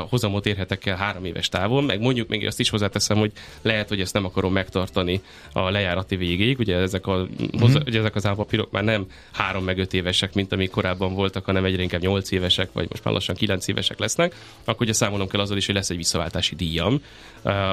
[0.10, 3.31] hozamot érhetek el három éves távon, meg mondjuk még azt is hozzáteszem, hogy
[3.62, 5.21] lehet, hogy ezt nem akarom megtartani
[5.53, 6.60] a lejárati végéig.
[6.60, 7.60] Ugye ezek, a, mm-hmm.
[7.60, 11.45] hozzá, ugye ezek az állampapírok már nem három meg öt évesek, mint amik korábban voltak,
[11.45, 15.27] hanem egyre inkább nyolc évesek, vagy most már lassan kilenc évesek lesznek, akkor ugye számolom
[15.27, 17.01] kell azzal is, hogy lesz egy visszaváltási díjam,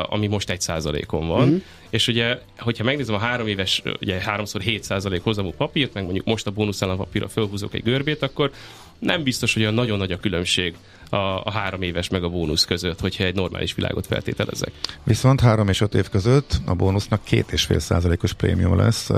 [0.03, 1.47] ami most egy százalékon van.
[1.47, 1.57] Mm-hmm.
[1.91, 6.25] És ugye, hogyha megnézem a három éves, ugye háromszor 7 százalék hozamú papírt, meg mondjuk
[6.25, 8.51] most a bónuszállampapírra fölhúzok egy görbét, akkor
[8.99, 10.75] nem biztos, hogy olyan nagyon nagy a különbség
[11.11, 14.73] a, a három éves meg a bónusz között, hogyha egy normális világot feltételezek.
[15.05, 19.11] Viszont három és öt év között a bónusznak két és fél százalékos prémium lesz.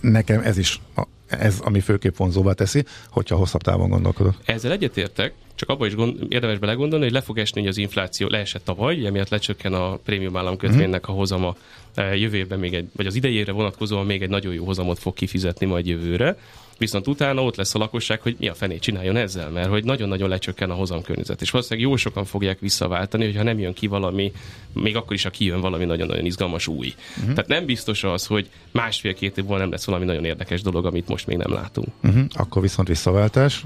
[0.00, 0.80] Nekem ez is
[1.26, 4.34] ez, ami főképp vonzóvá teszi, hogyha hosszabb távon gondolkodok.
[4.44, 8.28] Ezzel egyetértek, csak abban is gond, érdemes belegondolni, hogy le fog esni, hogy az infláció
[8.28, 11.56] leesett tavaly, emiatt lecsökken a prémium államkötvénynek a hozama
[11.96, 15.66] jövő évben még egy, vagy az idejére vonatkozóan még egy nagyon jó hozamot fog kifizetni
[15.66, 16.36] majd jövőre
[16.80, 20.28] viszont utána ott lesz a lakosság, hogy mi a fenét csináljon ezzel, mert hogy nagyon-nagyon
[20.28, 21.40] lecsökken a hozamkörnyezet.
[21.40, 24.32] És valószínűleg jó sokan fogják visszaváltani, hogyha nem jön ki valami,
[24.72, 26.94] még akkor is, ha kijön valami nagyon-nagyon izgalmas új.
[27.10, 27.32] Uh-huh.
[27.34, 31.26] Tehát nem biztos az, hogy másfél-két évvel nem lesz valami nagyon érdekes dolog, amit most
[31.26, 31.88] még nem látunk.
[32.02, 32.24] Uh-huh.
[32.34, 33.64] Akkor viszont visszaváltás.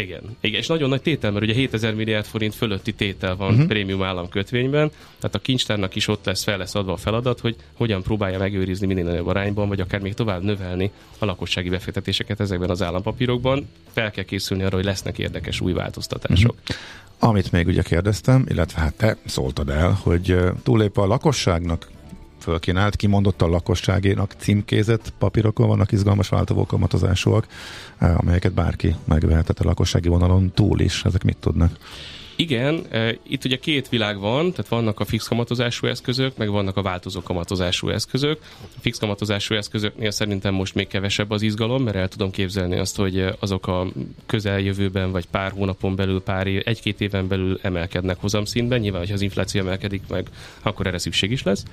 [0.00, 3.66] Igen, igen, és nagyon nagy tétel, mert ugye 7000 milliárd forint fölötti tétel van uh-huh.
[3.66, 8.02] prémium államkötvényben, tehát a kincstárnak is ott lesz, fel lesz adva a feladat, hogy hogyan
[8.02, 12.82] próbálja megőrizni minél nagyobb arányban, vagy akár még tovább növelni a lakossági befektetéseket ezekben az
[12.82, 13.68] állampapírokban.
[13.92, 16.54] Fel kell készülni arra, hogy lesznek érdekes új változtatások.
[16.60, 16.76] Uh-huh.
[17.18, 21.88] Amit még ugye kérdeztem, illetve hát te szóltad el, hogy túlép a lakosságnak
[22.46, 23.02] fölkínált,
[23.38, 27.46] a lakosságénak címkézett papírokon vannak izgalmas változó kamatozásúak,
[27.98, 31.04] eh, amelyeket bárki megvehetett a lakossági vonalon túl is.
[31.04, 31.70] Ezek mit tudnak?
[32.36, 36.76] Igen, e, itt ugye két világ van, tehát vannak a fix kamatozású eszközök, meg vannak
[36.76, 38.38] a változó kamatozású eszközök.
[38.60, 42.96] A fix kamatozású eszközöknél szerintem most még kevesebb az izgalom, mert el tudom képzelni azt,
[42.96, 43.86] hogy azok a
[44.26, 48.80] közeljövőben, vagy pár hónapon belül, pár év, egy-két éven belül emelkednek hozamszintben.
[48.80, 50.28] Nyilván, hogyha az infláció emelkedik meg,
[50.62, 51.64] akkor erre szükség is lesz.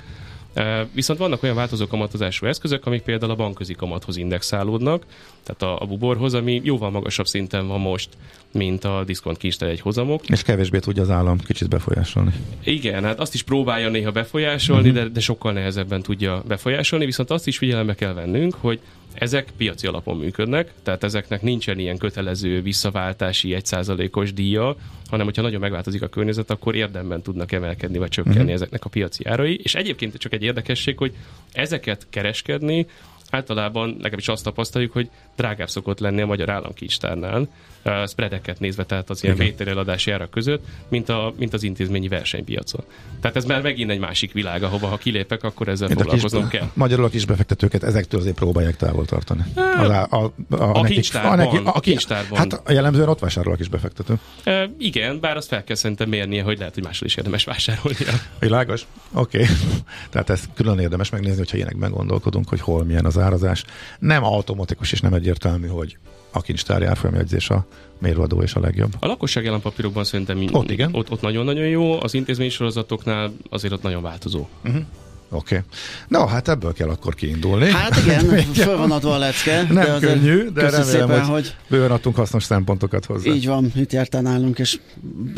[0.93, 5.05] Viszont vannak olyan változó kamatozású eszközök, amik például a bankközi kamathoz indexálódnak,
[5.43, 8.09] tehát a, a buborhoz, ami jóval magasabb szinten van most,
[8.51, 10.29] mint a diszkont kincstár egy hozamok.
[10.29, 12.31] És kevésbé tudja az állam kicsit befolyásolni.
[12.63, 15.03] Igen, hát azt is próbálja néha befolyásolni, uh-huh.
[15.03, 18.79] de, de sokkal nehezebben tudja befolyásolni, viszont azt is figyelembe kell vennünk, hogy
[19.13, 24.75] ezek piaci alapon működnek, tehát ezeknek nincsen ilyen kötelező visszaváltási egyszázalékos díja,
[25.09, 28.53] hanem hogyha nagyon megváltozik a környezet, akkor érdemben tudnak emelkedni vagy csökkenni uh-huh.
[28.53, 29.59] ezeknek a piaci árai.
[29.63, 31.13] És egyébként csak egy érdekesség, hogy
[31.51, 32.87] ezeket kereskedni
[33.29, 37.47] általában legalábbis azt tapasztaljuk, hogy drágább szokott lenni a magyar államkincstárnál,
[37.85, 42.83] uh, spreadeket nézve, tehát az ilyen vételeladási árak között, mint, a, mint az intézményi versenypiacon.
[43.21, 46.69] Tehát ez már megint egy másik világ, ahova ha kilépek, akkor ezzel Én foglalkoznom kell.
[46.73, 49.41] Magyarul a kis befektetőket ezektől azért próbálják távol tartani.
[49.55, 52.37] Az a, a, a, a, a, kincstárban, a, neki, a, a kincstárban.
[52.37, 54.13] Hát jellemzően ott vásárol a kis befektető.
[54.43, 57.97] E, igen, bár azt fel kell szerintem mérnie, hogy lehet, hogy máshol is érdemes vásárolni.
[58.39, 58.85] Világos?
[59.13, 59.41] Oké.
[59.41, 59.55] Okay.
[60.11, 63.63] Tehát ez külön érdemes megnézni, hogyha ilyenekben gondolkodunk, hogy hol milyen az árazás.
[63.99, 65.97] Nem automatikus és nem egyértelmű, hogy
[66.33, 67.65] a kincstári árfolyamjegyzés a
[67.99, 68.93] mérvadó és a legjobb.
[68.99, 70.89] A lakosság papírokban szerintem ott, igen.
[70.93, 74.47] ott, ott nagyon-nagyon jó, az intézmény sorozatoknál azért ott nagyon változó.
[74.63, 74.81] Uh-huh.
[75.29, 75.55] Oké.
[75.55, 75.67] Okay.
[76.07, 77.71] No, hát ebből kell akkor kiindulni.
[77.71, 79.61] Hát igen, föl van adva a lecke.
[79.61, 83.31] Nem de könnyű, de remélem, szépen, hogy, hogy bőven adtunk hasznos szempontokat hozzá.
[83.31, 84.79] Így van, itt jártál nálunk, és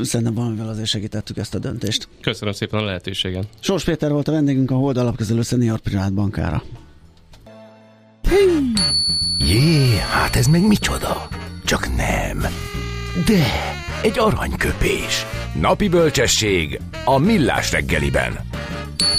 [0.01, 2.07] szerintem valamivel azért segítettük ezt a döntést.
[2.21, 3.43] Köszönöm szépen a lehetőségen.
[3.59, 6.63] Sors Péter volt a vendégünk a Hold alapkezelő Senior Privát Bankára.
[9.37, 11.27] Jé, hát ez meg micsoda?
[11.63, 12.39] Csak nem.
[13.25, 13.43] De,
[14.01, 15.25] egy aranyköpés.
[15.61, 18.39] Napi bölcsesség a millás reggeliben.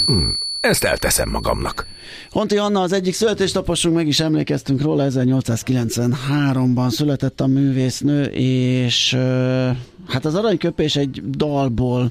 [0.06, 0.28] Hm,
[0.60, 1.86] ezt elteszem magamnak.
[2.30, 9.16] Honti Anna az egyik születésnaposunk, meg is emlékeztünk róla, 1893-ban született a művésznő, és
[10.06, 12.10] hát az aranyköpés egy dalból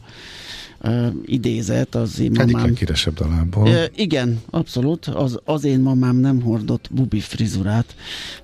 [0.86, 2.68] uh, idézet az én Egyik mamám...
[2.68, 3.68] legkíresebb dalából.
[3.68, 5.06] Uh, igen, abszolút.
[5.06, 7.96] Az, az én mamám nem hordott bubi frizurát.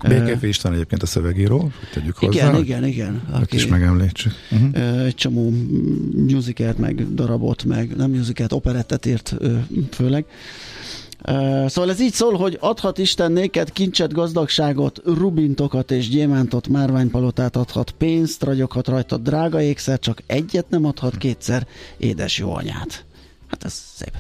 [0.08, 2.50] Békefi István egyébként a szövegíró, tegyük hozzá.
[2.50, 3.22] Igen, igen, igen.
[3.32, 4.34] Aki, is megemlítsük.
[4.52, 5.06] Uh-huh.
[5.06, 5.54] Egy csomó
[6.16, 9.36] musicalt, meg darabot, meg nem musicalt, operettet írt
[9.92, 10.26] főleg.
[10.28, 10.32] Uh,
[11.68, 17.92] szóval ez így szól, hogy adhat Isten néked kincset, gazdagságot, rubintokat és gyémántot, márványpalotát adhat,
[17.92, 23.06] pénzt, ragyoghat rajta drága ékszer, csak egyet nem adhat kétszer, édes jó anyát.
[23.48, 24.14] Hát ez szép.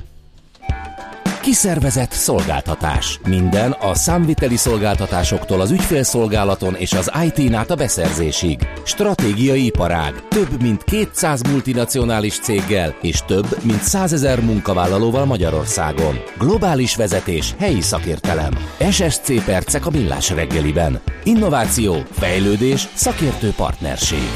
[1.41, 3.19] Kiszervezett szolgáltatás.
[3.27, 8.67] Minden a számviteli szolgáltatásoktól az ügyfélszolgálaton és az IT-n át a beszerzésig.
[8.83, 10.27] Stratégiai iparág.
[10.27, 16.19] Több mint 200 multinacionális céggel és több mint 100 ezer munkavállalóval Magyarországon.
[16.37, 18.57] Globális vezetés, helyi szakértelem.
[18.91, 20.99] SSC Percek a Millás reggeliben.
[21.23, 24.29] Innováció, fejlődés, szakértő partnerség.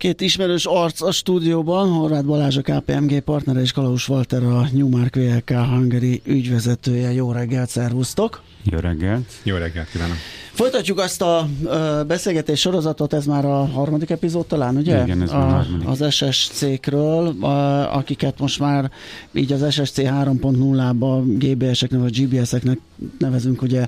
[0.00, 5.14] Két ismerős arc a stúdióban, Horváth Balázs a KPMG partnere és Kalaus Walter a Newmark
[5.14, 7.12] VLK Hungary ügyvezetője.
[7.12, 8.42] Jó reggelt, szervusztok!
[8.64, 9.32] Jó reggelt!
[9.42, 10.16] Jó reggelt kívánok!
[10.52, 15.02] Folytatjuk azt a ö, beszélgetés sorozatot, ez már a harmadik epizód talán, ugye?
[15.02, 15.88] Igen, ez a, a harmadik.
[15.88, 18.90] Az SSC-kről, a, akiket most már
[19.32, 22.78] így az SSC 3.0-ba GBS-eknek vagy GBS-eknek
[23.18, 23.86] nevezünk, ugye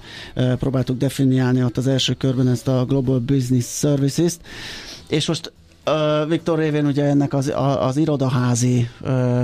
[0.59, 4.40] próbáltuk definiálni ott az első körben ezt a Global Business Services-t,
[5.09, 5.53] és most
[6.29, 8.88] Viktor révén ugye ennek az, az irodaházi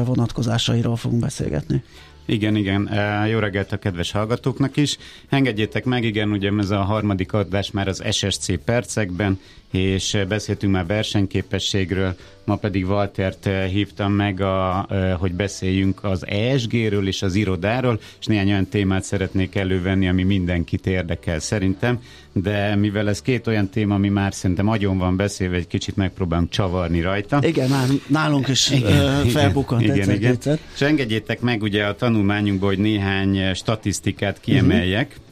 [0.04, 1.82] vonatkozásairól fogunk beszélgetni.
[2.24, 2.90] Igen, igen.
[3.30, 4.98] Jó reggelt a kedves hallgatóknak is.
[5.28, 9.40] Engedjétek meg, igen, ugye ez a harmadik adás már az SSC percekben,
[9.72, 14.86] és beszéltünk már versenyképességről, ma pedig Waltert hívtam meg, a,
[15.18, 20.86] hogy beszéljünk az ESG-ről és az irodáról, és néhány olyan témát szeretnék elővenni, ami mindenkit
[20.86, 22.00] érdekel szerintem,
[22.32, 26.50] de mivel ez két olyan téma, ami már szerintem agyon van beszélve, egy kicsit megpróbálunk
[26.50, 27.38] csavarni rajta.
[27.42, 30.32] Igen, már nálunk is igen, felbukkant igen, egyszer, igen.
[30.32, 30.58] egyszer.
[30.74, 35.06] És engedjétek meg ugye a tanulmányunkból, hogy néhány statisztikát kiemeljek.
[35.08, 35.26] Uh-huh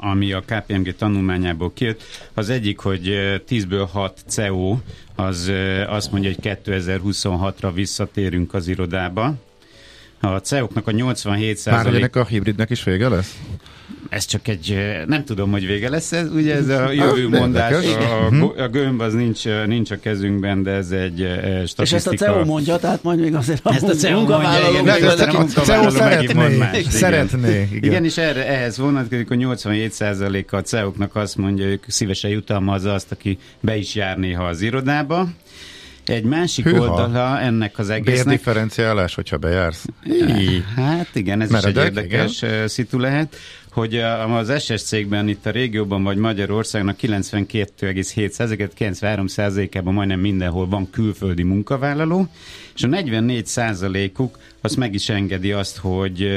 [0.00, 2.02] ami a KPMG tanulmányából kijött.
[2.34, 3.02] Az egyik, hogy
[3.48, 4.78] 10-ből 6 CEO,
[5.14, 5.52] az
[5.86, 9.34] azt mondja, hogy 2026-ra visszatérünk az irodába.
[10.20, 13.38] A CEO-knak a 87 Már ennek a hibridnek is vége lesz?
[14.12, 18.30] Ez csak egy, nem tudom, hogy vége lesz ez, ugye ez a jövő mondás, a,
[18.30, 18.42] mhm.
[18.42, 21.16] a gömb az nincs, nincs a kezünkben, de ez egy
[21.66, 21.82] statisztika.
[21.82, 24.88] És ezt a CEO mondja, tehát majd még azért a ezt a CEO mondja, igen,
[24.88, 27.82] a CEO szeretné, más, szeretné, igen.
[27.82, 28.04] igen.
[28.04, 33.38] és erre, ehhez vonatkozik, hogy 87%-a a CEO-knak azt mondja, hogy szívesen jutalmazza azt, aki
[33.60, 35.28] be is jár néha az irodába.
[36.06, 36.80] Egy másik Hűha.
[36.80, 38.26] oldala ennek az egésznek...
[38.26, 39.84] Bérdifferenciálás, hogyha bejársz?
[40.76, 42.68] Hát igen, ez Meredek, is egy érdekes igen.
[42.68, 43.36] szitu lehet
[43.72, 49.26] hogy az SS cégben itt a régióban vagy Magyarországnak 92,7 93
[49.72, 52.26] ában majdnem mindenhol van külföldi munkavállaló,
[52.74, 56.28] és a 44 százalékuk azt meg is engedi azt, hogy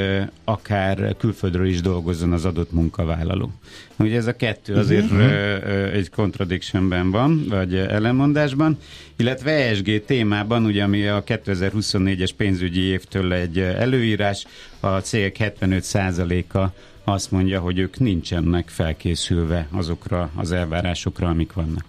[0.44, 3.52] akár külföldről is dolgozzon az adott munkavállaló.
[3.96, 4.82] Ugye ez a kettő mhm.
[4.82, 5.94] azért uh-huh.
[5.94, 8.78] egy contradictionben van, vagy ellenmondásban,
[9.18, 14.46] illetve ESG témában, ugye ami a 2024-es pénzügyi évtől egy előírás,
[14.80, 16.74] a cégek 75 százaléka
[17.06, 21.86] azt mondja, hogy ők nincsenek felkészülve azokra az elvárásokra, amik vannak.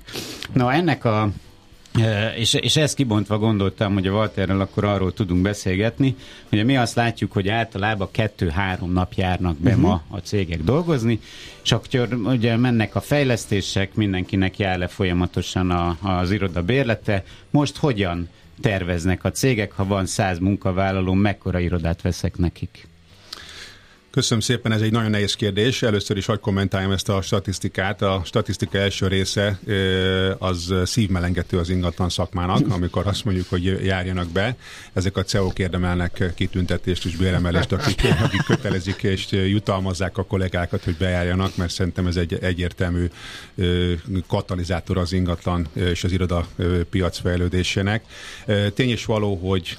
[0.52, 1.30] Na ennek a
[1.94, 6.16] e, és, és ezt kibontva gondoltam, hogy a Walterrel akkor arról tudunk beszélgetni,
[6.48, 9.84] hogy mi azt látjuk, hogy általában kettő-három nap járnak be uh-huh.
[9.84, 11.20] ma a cégek dolgozni,
[11.62, 11.84] csak
[12.24, 17.24] ugye mennek a fejlesztések, mindenkinek jár le folyamatosan a, az iroda bérlete.
[17.50, 18.28] Most hogyan
[18.60, 22.88] terveznek a cégek, ha van száz munkavállaló, mekkora irodát veszek nekik?
[24.16, 25.82] Köszönöm szépen, ez egy nagyon nehéz kérdés.
[25.82, 28.02] Először is hagy kommentáljam ezt a statisztikát.
[28.02, 29.58] A statisztika első része
[30.38, 34.56] az szívmelengető az ingatlan szakmának, amikor azt mondjuk, hogy járjanak be.
[34.92, 40.96] Ezek a CEO-k érdemelnek kitüntetést és béremelést, akik, akik kötelezik és jutalmazzák a kollégákat, hogy
[40.96, 43.06] bejárjanak, mert szerintem ez egy egyértelmű
[44.26, 46.46] katalizátor az ingatlan és az iroda
[46.90, 48.04] piac fejlődésének.
[48.74, 49.76] Tény és való, hogy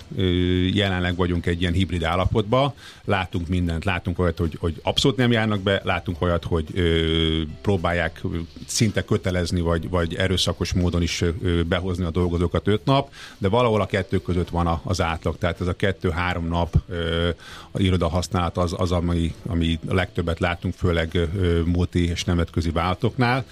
[0.73, 2.73] jelenleg vagyunk egy ilyen hibrid állapotban,
[3.05, 8.21] látunk mindent, látunk olyat, hogy, hogy abszolút nem járnak be, látunk olyat, hogy ö, próbálják
[8.65, 13.81] szinte kötelezni, vagy, vagy erőszakos módon is ö, behozni a dolgozókat öt nap, de valahol
[13.81, 17.29] a kettő között van a, az átlag, tehát ez a kettő-három nap ö,
[17.71, 22.71] a iroda használat az, az ami, ami a legtöbbet látunk, főleg ö, multi és nemetközi
[22.71, 23.45] vállalatoknál.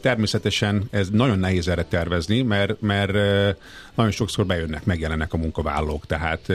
[0.00, 3.12] Természetesen ez nagyon nehéz erre tervezni, mert, mert
[3.94, 6.06] nagyon sokszor bejönnek, megjelennek a munkavállalók.
[6.06, 6.52] Tehát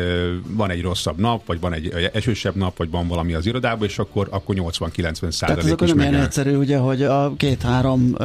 [0.48, 4.00] van egy rosszabb nap, vagy van egy esősebb nap, vagy van valami az irodába, és
[4.00, 8.16] akkor, akkor 80-90 százalék Tehát ez nem ilyen egyszerű, ugye, hogy a két-három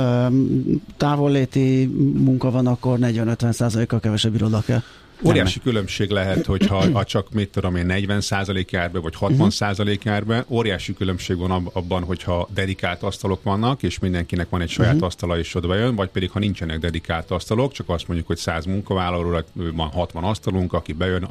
[0.97, 4.83] távolléti munka van, akkor 40-50 százalékkal kevesebb iroda kell.
[5.23, 9.51] Óriási különbség lehet, hogyha ha csak mit tudom én 40 százalék jár be, vagy 60
[9.51, 10.45] százalék jár be.
[10.49, 15.07] Óriási különbség van abban, hogyha dedikált asztalok vannak, és mindenkinek van egy saját uh-huh.
[15.07, 18.65] asztala, és oda bejön, vagy pedig ha nincsenek dedikált asztalok, csak azt mondjuk, hogy 100
[18.65, 21.29] munkavállalóra van 60 asztalunk, aki bejön,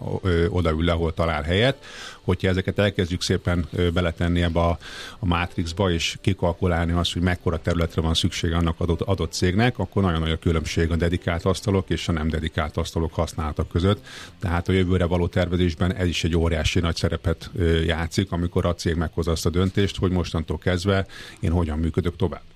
[0.50, 1.78] odaül le, ahol talál helyet,
[2.26, 4.78] hogyha ezeket elkezdjük szépen beletenni ebbe a,
[5.20, 10.04] a Matrixba, és kikalkulálni azt, hogy mekkora területre van szüksége annak adott, adott cégnek, akkor
[10.04, 14.06] nagyon nagy a különbség a dedikált asztalok és a nem dedikált asztalok használatok között.
[14.40, 17.52] Tehát a jövőre való tervezésben ez is egy óriási nagy szerepet
[17.86, 21.06] játszik, amikor a cég meghozza azt a döntést, hogy mostantól kezdve
[21.40, 22.55] én hogyan működök tovább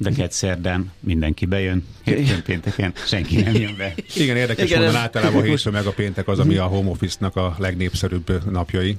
[0.00, 3.94] de kett szerdán mindenki bejön, hétfőn pénteken senki nem jön be.
[4.14, 7.36] Igen, érdekes Igen, módon általában a hétfő meg a péntek az, ami a home office-nak
[7.36, 8.96] a legnépszerűbb napjai.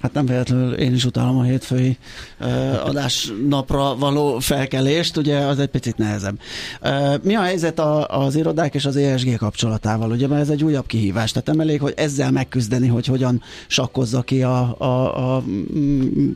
[0.00, 1.98] Hát nem véletlenül én is utálom a hétfői
[2.40, 6.38] uh, adásnapra való felkelést, ugye az egy picit nehezebb.
[6.82, 10.10] Uh, mi a helyzet a, az irodák és az ESG kapcsolatával?
[10.10, 14.22] Ugye, mert ez egy újabb kihívás, tehát nem elég, hogy ezzel megküzdeni, hogy hogyan sakkozza
[14.22, 15.42] ki a, a, a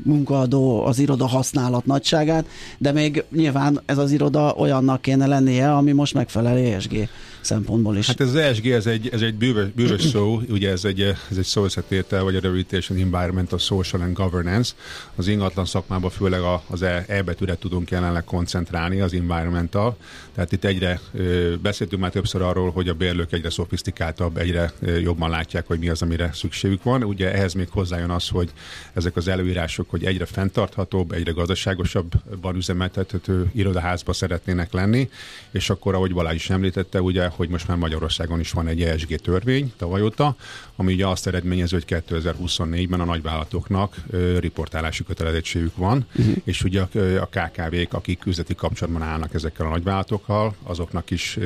[0.03, 2.47] munkaadó az iroda használat nagyságát,
[2.79, 7.09] de még nyilván ez az iroda olyannak kéne lennie, ami most megfelel ESG
[7.45, 8.07] szempontból is.
[8.07, 11.37] Hát ez az ESG, ez egy, ez egy bűvös, bűvös szó, ugye ez egy, ez
[11.37, 14.73] egy szó összetétel, vagy a Reputation Environmental Social and Governance.
[15.15, 19.97] Az ingatlan szakmában főleg az E, e betűre tudunk jelenleg koncentrálni, az environmental.
[20.35, 21.01] Tehát itt egyre
[21.63, 26.03] beszéltünk már többször arról, hogy a bérlők egyre szofisztikáltabb, egyre jobban látják, hogy mi az,
[26.03, 27.05] amire szükségük van.
[27.05, 28.51] Ugye ehhez még hozzájön az, hogy
[28.93, 35.11] ezek az előírások, hogy egyre fenntarthatóbb, egyre gazdaságosabban üzemeltethető irodaházba szeretnének lenni,
[35.51, 39.17] és akkor, ahogy Balázs is említette, ugye hogy most már Magyarországon is van egy ESG
[39.17, 40.37] törvény tavaly óta,
[40.83, 43.97] ami ugye azt eredményező, hogy 2024-ben a nagyvállalatoknak
[44.39, 46.35] riportálási kötelezettségük van, uh-huh.
[46.45, 46.81] és ugye
[47.21, 51.39] a, KKV-k, akik üzleti kapcsolatban állnak ezekkel a nagyvállalatokkal, azoknak is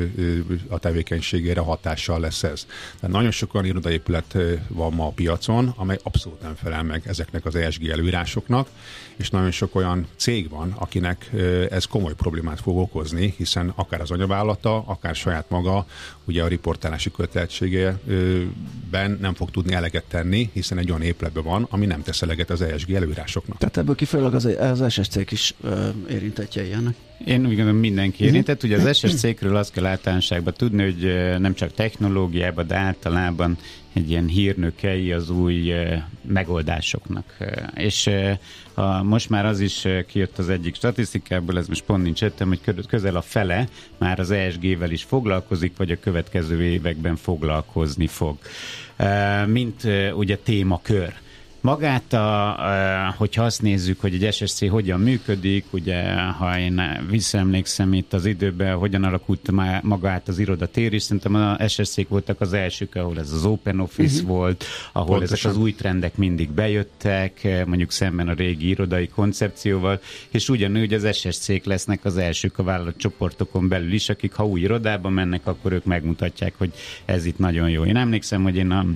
[0.69, 2.67] a tevékenységére hatással lesz ez.
[3.01, 4.37] Tehát nagyon sok olyan irodaépület
[4.69, 8.69] van ma a piacon, amely abszolút nem felel meg ezeknek az ESG előírásoknak,
[9.17, 11.31] és nagyon sok olyan cég van, akinek
[11.71, 15.87] ez komoly problémát fog okozni, hiszen akár az anyavállalata, akár saját maga
[16.27, 21.87] ugye a riportálási kötelezettségében nem fog tudni eleget tenni, hiszen egy olyan épületben van, ami
[21.87, 23.59] nem tesz eleget az ESG előírásoknak.
[23.59, 26.95] Tehát ebből kifolyólag az, az SSC-k is ö, érintettjei ennek?
[27.27, 28.33] Én úgy gondolom mindenki mhm.
[28.33, 28.63] érintett.
[28.63, 33.57] Ugye az SSC-kről azt kell általánosságban tudni, hogy nem csak technológiában, de általában
[33.97, 35.73] egy ilyen hírnökei az új
[36.23, 37.37] megoldásoknak.
[37.75, 38.11] És
[38.75, 42.87] a, most már az is kijött az egyik statisztikából, ez most pont nincs ettem, hogy
[42.87, 48.39] közel a fele már az ESG-vel is foglalkozik, vagy a következő években foglalkozni fog.
[49.47, 49.83] Mint
[50.15, 51.15] ugye témakör.
[51.67, 52.59] Magát, a,
[53.07, 58.27] a, hogyha azt nézzük, hogy egy SSC hogyan működik, ugye, ha én visszaemlékszem itt az
[58.27, 59.51] időben, hogyan alakult
[59.83, 64.15] magát az irodatér is, szerintem a SSC-k voltak az elsők, ahol ez az Open Office
[64.15, 64.37] uh-huh.
[64.37, 65.37] volt, ahol Pontosan.
[65.37, 70.01] ezek az új trendek mindig bejöttek, mondjuk szemben a régi irodai koncepcióval,
[70.31, 75.09] és ugyanúgy az SSC-k lesznek az elsők a vállalatcsoportokon belül is, akik ha új irodába
[75.09, 76.73] mennek, akkor ők megmutatják, hogy
[77.05, 77.85] ez itt nagyon jó.
[77.85, 78.87] Én emlékszem, hogy én a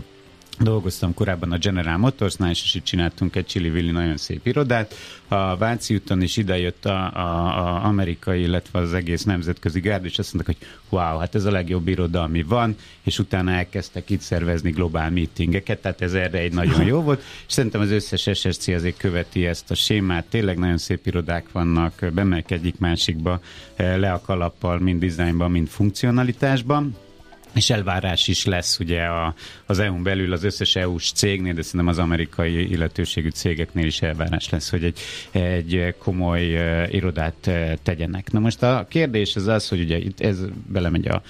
[0.63, 4.95] Dolgoztam korábban a General Motorsnál, és itt csináltunk egy Chili nagyon szép irodát.
[5.29, 10.19] A Váci úton is idejött a, a, a amerikai, illetve az egész nemzetközi gárd, és
[10.19, 14.21] azt mondták, hogy wow, hát ez a legjobb iroda, ami van, és utána elkezdtek itt
[14.21, 18.69] szervezni globál meetingeket, tehát ez erre egy nagyon jó volt, és szerintem az összes SSC
[18.69, 23.41] azért követi ezt a sémát, tényleg nagyon szép irodák vannak, bemelk egyik másikba,
[23.77, 26.97] le a kalappal, mind dizájnban, mind funkcionalitásban
[27.55, 29.35] és elvárás is lesz ugye a,
[29.67, 34.49] az EU-n belül az összes EU-s cégnél, de szerintem az amerikai illetőségű cégeknél is elvárás
[34.49, 38.33] lesz, hogy egy, egy komoly uh, irodát uh, tegyenek.
[38.33, 41.23] Na most a kérdés az az, hogy ugye itt ez belemegy a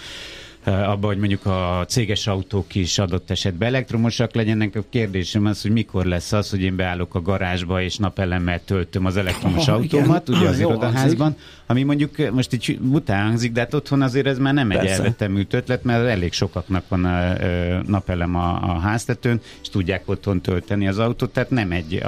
[0.64, 4.76] abba, hogy mondjuk a céges autók is adott esetben elektromosak legyenek.
[4.76, 9.04] A kérdésem az, hogy mikor lesz az, hogy én beállok a garázsba és napelemmel töltöm
[9.04, 10.40] az elektromos oh, autómat, igen.
[10.40, 11.36] ugye az irodaházban,
[11.70, 15.52] ami mondjuk most így bután hangzik, de hát otthon azért ez már nem egy elvetemült
[15.52, 20.88] ötlet, mert elég sokaknak van a, a napelem a, a háztetőn, és tudják otthon tölteni
[20.88, 22.02] az autót, tehát nem egy,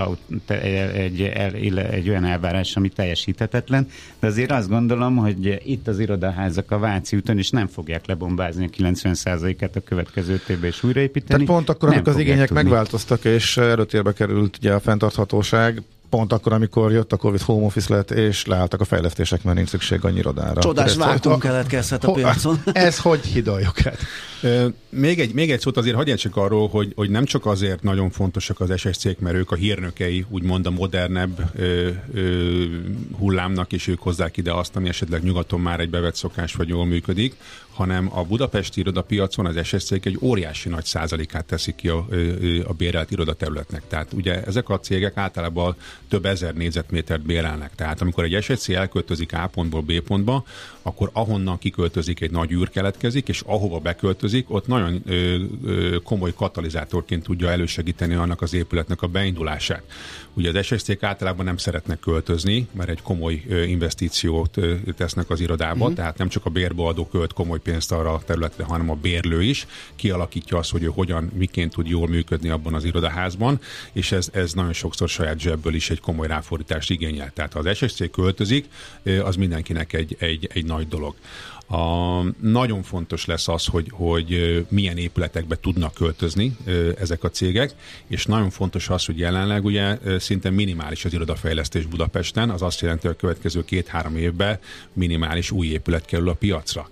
[0.49, 3.89] egy, egy, egy olyan elvárás, ami teljesíthetetlen,
[4.21, 8.65] de azért azt gondolom, hogy itt az irodaházak a Váci úton is nem fogják lebombázni
[8.65, 11.45] a 90%-át a következő évben és újraépíteni.
[11.45, 12.63] Tehát pont akkor, amikor az igények tudni.
[12.63, 15.83] megváltoztak, és előtérbe került ugye a fenntarthatóság,
[16.13, 19.69] pont akkor, amikor jött a Covid home office lett, és leálltak a fejlesztések, mert nincs
[19.69, 20.61] szükség annyi irodára.
[20.61, 22.63] Csodás vákum keletkezhet a piacon.
[22.73, 23.99] Ez hogy hidaljuk hát?
[24.89, 28.11] Még egy, még egy szót azért hagyjál csak arról, hogy, hogy nem csak azért nagyon
[28.11, 32.65] fontosak az SSC-k, mert ők a hírnökei, úgymond a modernebb ö, ö,
[33.19, 36.87] hullámnak, és ők hozzák ide azt, ami esetleg nyugaton már egy bevett szokás vagy jól
[36.87, 37.37] működik,
[37.73, 42.07] hanem a budapesti irodapiacon az ssc egy óriási nagy százalékát teszik ki a,
[42.67, 43.83] a bérelt irodaterületnek.
[43.89, 45.77] Tehát ugye ezek a cégek általában
[46.13, 47.75] több ezer négyzetmétert bérelnek.
[47.75, 50.45] Tehát amikor egy SSC elköltözik A pontból B pontba,
[50.83, 56.35] akkor ahonnan kiköltözik egy nagy űr keletkezik, és ahova beköltözik, ott nagyon ö, ö, komoly
[56.35, 59.83] katalizátorként tudja elősegíteni annak az épületnek a beindulását.
[60.35, 64.59] Ugye az SSC általában nem szeretnek költözni, mert egy komoly investíciót
[64.97, 65.95] tesznek az irodába, mm.
[65.95, 69.67] tehát nem csak a bérbeadó költ komoly pénzt arra a területre, hanem a bérlő is
[69.97, 73.61] kialakítja azt, hogy ő hogyan, miként tud jól működni abban az irodaházban,
[73.93, 77.31] és ez, ez nagyon sokszor saját zsebből is egy komoly ráfordítást igényel.
[77.35, 78.69] Tehát ha az SSC költözik,
[79.23, 81.15] az mindenkinek egy, egy, egy nagy dolog.
[81.73, 86.57] A, nagyon fontos lesz az, hogy, hogy milyen épületekbe tudnak költözni
[86.99, 87.75] ezek a cégek,
[88.07, 93.07] és nagyon fontos az, hogy jelenleg ugye szinte minimális az irodafejlesztés Budapesten, az azt jelenti,
[93.07, 94.59] hogy a következő két-három évben
[94.93, 96.89] minimális új épület kerül a piacra.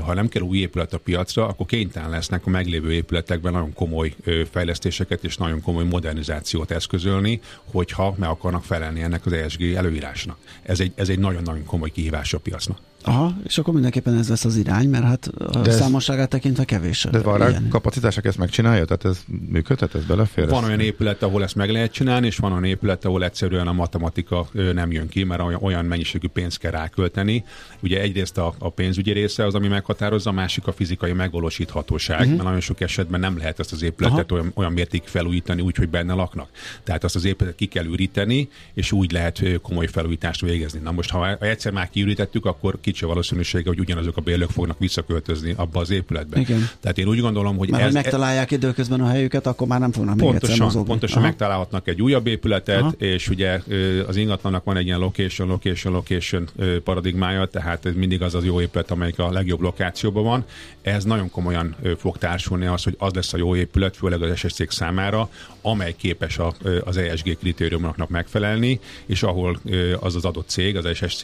[0.00, 4.14] Ha nem kell új épület a piacra, akkor kénytelen lesznek a meglévő épületekben nagyon komoly
[4.50, 10.38] fejlesztéseket és nagyon komoly modernizációt eszközölni, hogyha meg akarnak felelni ennek az ESG előírásnak.
[10.62, 12.78] Ez egy, ez egy nagyon-nagyon komoly kihívás a piacnak.
[13.08, 17.06] Aha, és akkor mindenképpen ez lesz az irány, mert hát a de számosságát tekintve kevés.
[17.10, 18.84] De van rá kapacitások ezt megcsinálja?
[18.84, 20.48] Tehát ez működhet, ez belefér?
[20.48, 23.72] Van olyan épület, ahol ezt meg lehet csinálni, és van olyan épület, ahol egyszerűen a
[23.72, 27.44] matematika nem jön ki, mert olyan mennyiségű pénzt kell rákölteni.
[27.80, 32.32] Ugye egyrészt a, a pénzügyi része az, ami meghatározza, a másik a fizikai megvalósíthatóság, uh-huh.
[32.32, 35.88] mert nagyon sok esetben nem lehet ezt az épületet olyan, olyan mértékig felújítani, úgy, hogy
[35.88, 36.48] benne laknak.
[36.84, 40.80] Tehát azt az épületet ki kell üríteni, és úgy lehet komoly felújítást végezni.
[40.82, 44.78] Na most, ha egyszer már kiürítettük, akkor kicsi a valószínűsége, hogy ugyanazok a bérlők fognak
[44.78, 46.40] visszaköltözni abba az épületbe.
[46.40, 46.68] Igen.
[46.80, 49.92] Tehát én úgy gondolom, hogy Mert ez, ha megtalálják időközben a helyüket, akkor már nem
[49.92, 51.26] fognak pontosan, még Pontosan Aha.
[51.26, 52.90] megtalálhatnak egy újabb épületet, Aha.
[52.98, 53.60] és ugye
[54.06, 56.48] az ingatlannak van egy ilyen location, location, location
[56.84, 60.44] paradigmája, tehát ez mindig az az jó épület, amelyik a legjobb lokációban van.
[60.82, 64.72] Ez nagyon komolyan fog társulni az, hogy az lesz a jó épület, főleg az SSC
[64.72, 65.28] számára,
[65.62, 69.60] amely képes a, az ESG kritériumoknak megfelelni, és ahol
[70.00, 71.20] az az adott cég, az SSC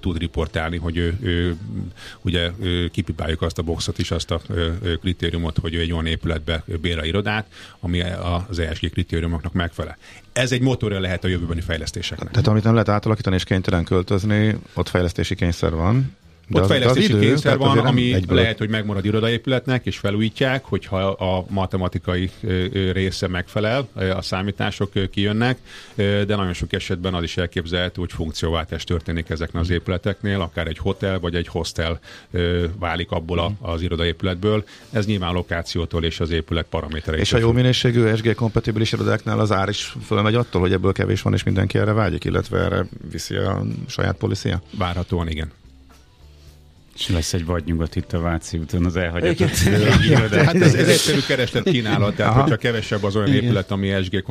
[0.00, 1.07] tud riportálni, hogy ő
[2.20, 2.50] ugye
[2.90, 4.40] kipipáljuk azt a boxot is, azt a
[5.00, 7.46] kritériumot, hogy ő egy olyan épületbe bére irodát,
[7.80, 8.02] ami
[8.48, 9.96] az ESG kritériumoknak megfelel.
[10.32, 12.30] Ez egy motorja lehet a jövőbeni fejlesztéseknek.
[12.30, 16.16] Tehát amit nem lehet átalakítani és kénytelen költözni, ott fejlesztési kényszer van.
[16.50, 18.36] De Ott az, fejlesztési az idő, kényszer van, ami egyből...
[18.36, 22.30] lehet, hogy megmarad irodaépületnek, és felújítják, hogyha a matematikai
[22.92, 25.58] része megfelel, a számítások kijönnek,
[25.94, 30.78] de nagyon sok esetben az is elképzelhető, hogy funkcióváltás történik ezeknek az épületeknél, akár egy
[30.78, 32.00] hotel vagy egy hostel
[32.78, 34.64] válik abból az irodaépületből.
[34.90, 37.20] Ez nyilván lokációtól és az épület paraméterei.
[37.20, 41.22] És a jó minőségű SG kompatibilis irodáknál az ár is fölmegy attól, hogy ebből kevés
[41.22, 44.62] van, és mindenki erre vágyik, illetve erre viszi a saját policia?
[44.78, 45.52] Várhatóan igen.
[46.98, 49.38] És lesz egy vadnyugat itt a Váci úton, az elhagyott.
[50.48, 52.42] Hát ez, ez egyszerű kereslet kínálat, tehát Aha.
[52.42, 53.42] hogyha kevesebb az olyan Igen.
[53.42, 54.24] épület, ami SG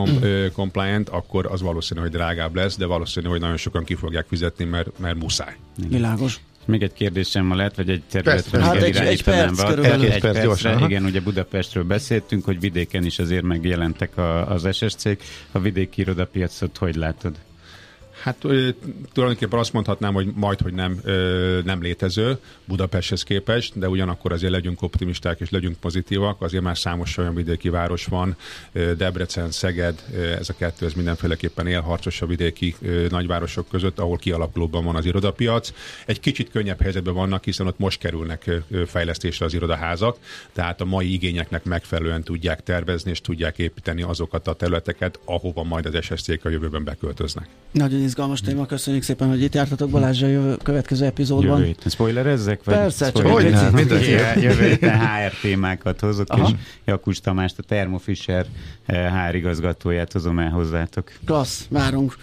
[0.53, 4.65] compliant, akkor az valószínű, hogy drágább lesz, de valószínű, hogy nagyon sokan ki fogják fizetni,
[4.65, 5.55] mert, mert muszáj.
[5.89, 6.39] Világos.
[6.65, 10.05] Még egy kérdésem lehet, vagy egy területre hát egy, egy perc, körülbelül.
[10.05, 14.67] Egy, egy perc, gyorsan, igen, ugye Budapestről beszéltünk, hogy vidéken is azért megjelentek a, az
[14.75, 15.21] SSC-k.
[15.51, 17.35] A vidéki irodapiacot hogy látod?
[18.27, 18.37] Hát
[19.13, 21.01] tulajdonképpen azt mondhatnám, hogy majd, hogy nem,
[21.63, 26.41] nem létező Budapesthez képest, de ugyanakkor azért legyünk optimisták és legyünk pozitívak.
[26.41, 28.35] Azért már számos olyan vidéki város van,
[28.71, 30.03] Debrecen, Szeged,
[30.39, 32.75] ez a kettő, ez mindenféleképpen élharcos a vidéki
[33.09, 35.71] nagyvárosok között, ahol kialakulóban van az irodapiac.
[36.05, 38.51] Egy kicsit könnyebb helyzetben vannak, hiszen ott most kerülnek
[38.85, 40.17] fejlesztésre az irodaházak,
[40.53, 45.85] tehát a mai igényeknek megfelelően tudják tervezni és tudják építeni azokat a területeket, ahova majd
[45.85, 47.47] az SSC-k a jövőben beköltöznek.
[47.71, 51.59] Nagyon izgalmas téma, köszönjük szépen, hogy itt jártatok Balázs a jövő, következő epizódban.
[51.59, 52.63] Jövő spoilerezzek?
[52.63, 53.77] Vagy Persze, csak hogy nem,
[54.39, 56.49] Jövő héten HR témákat hozok, Aha.
[56.49, 56.55] és
[56.85, 58.45] Jakus Tamást, a Thermo Fisher
[58.87, 61.11] HR igazgatóját hozom el hozzátok.
[61.25, 62.15] Klassz, várunk.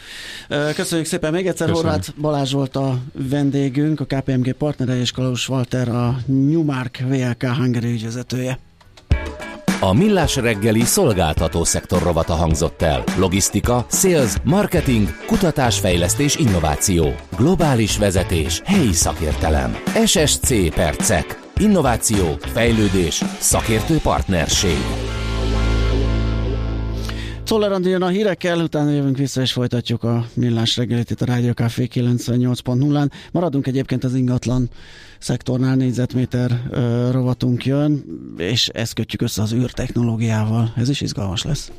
[0.74, 1.92] Köszönjük szépen még egyszer, Köszönjük.
[1.92, 7.92] Horváth Balázs volt a vendégünk, a KPMG partnere, és Kalós Walter a Newmark VLK Hungary
[7.92, 8.58] ügyvezetője.
[9.84, 13.04] A Millás reggeli szolgáltató szektor rovata hangzott el.
[13.18, 17.14] Logisztika, sales, marketing, kutatásfejlesztés, innováció.
[17.36, 19.76] Globális vezetés, helyi szakértelem.
[20.06, 21.40] SSC Percek.
[21.56, 24.78] Innováció, fejlődés, szakértő partnerség.
[27.44, 31.52] Czoller jön a hírekkel, utána jövünk vissza és folytatjuk a millás reggelit itt a Rádió
[31.52, 33.10] Café 98.0-án.
[33.32, 34.68] Maradunk egyébként az ingatlan
[35.24, 36.62] szektornál négyzetméter
[37.10, 38.04] rovatunk jön,
[38.36, 40.72] és ezt kötjük össze az űrtechnológiával.
[40.76, 41.72] Ez is izgalmas lesz.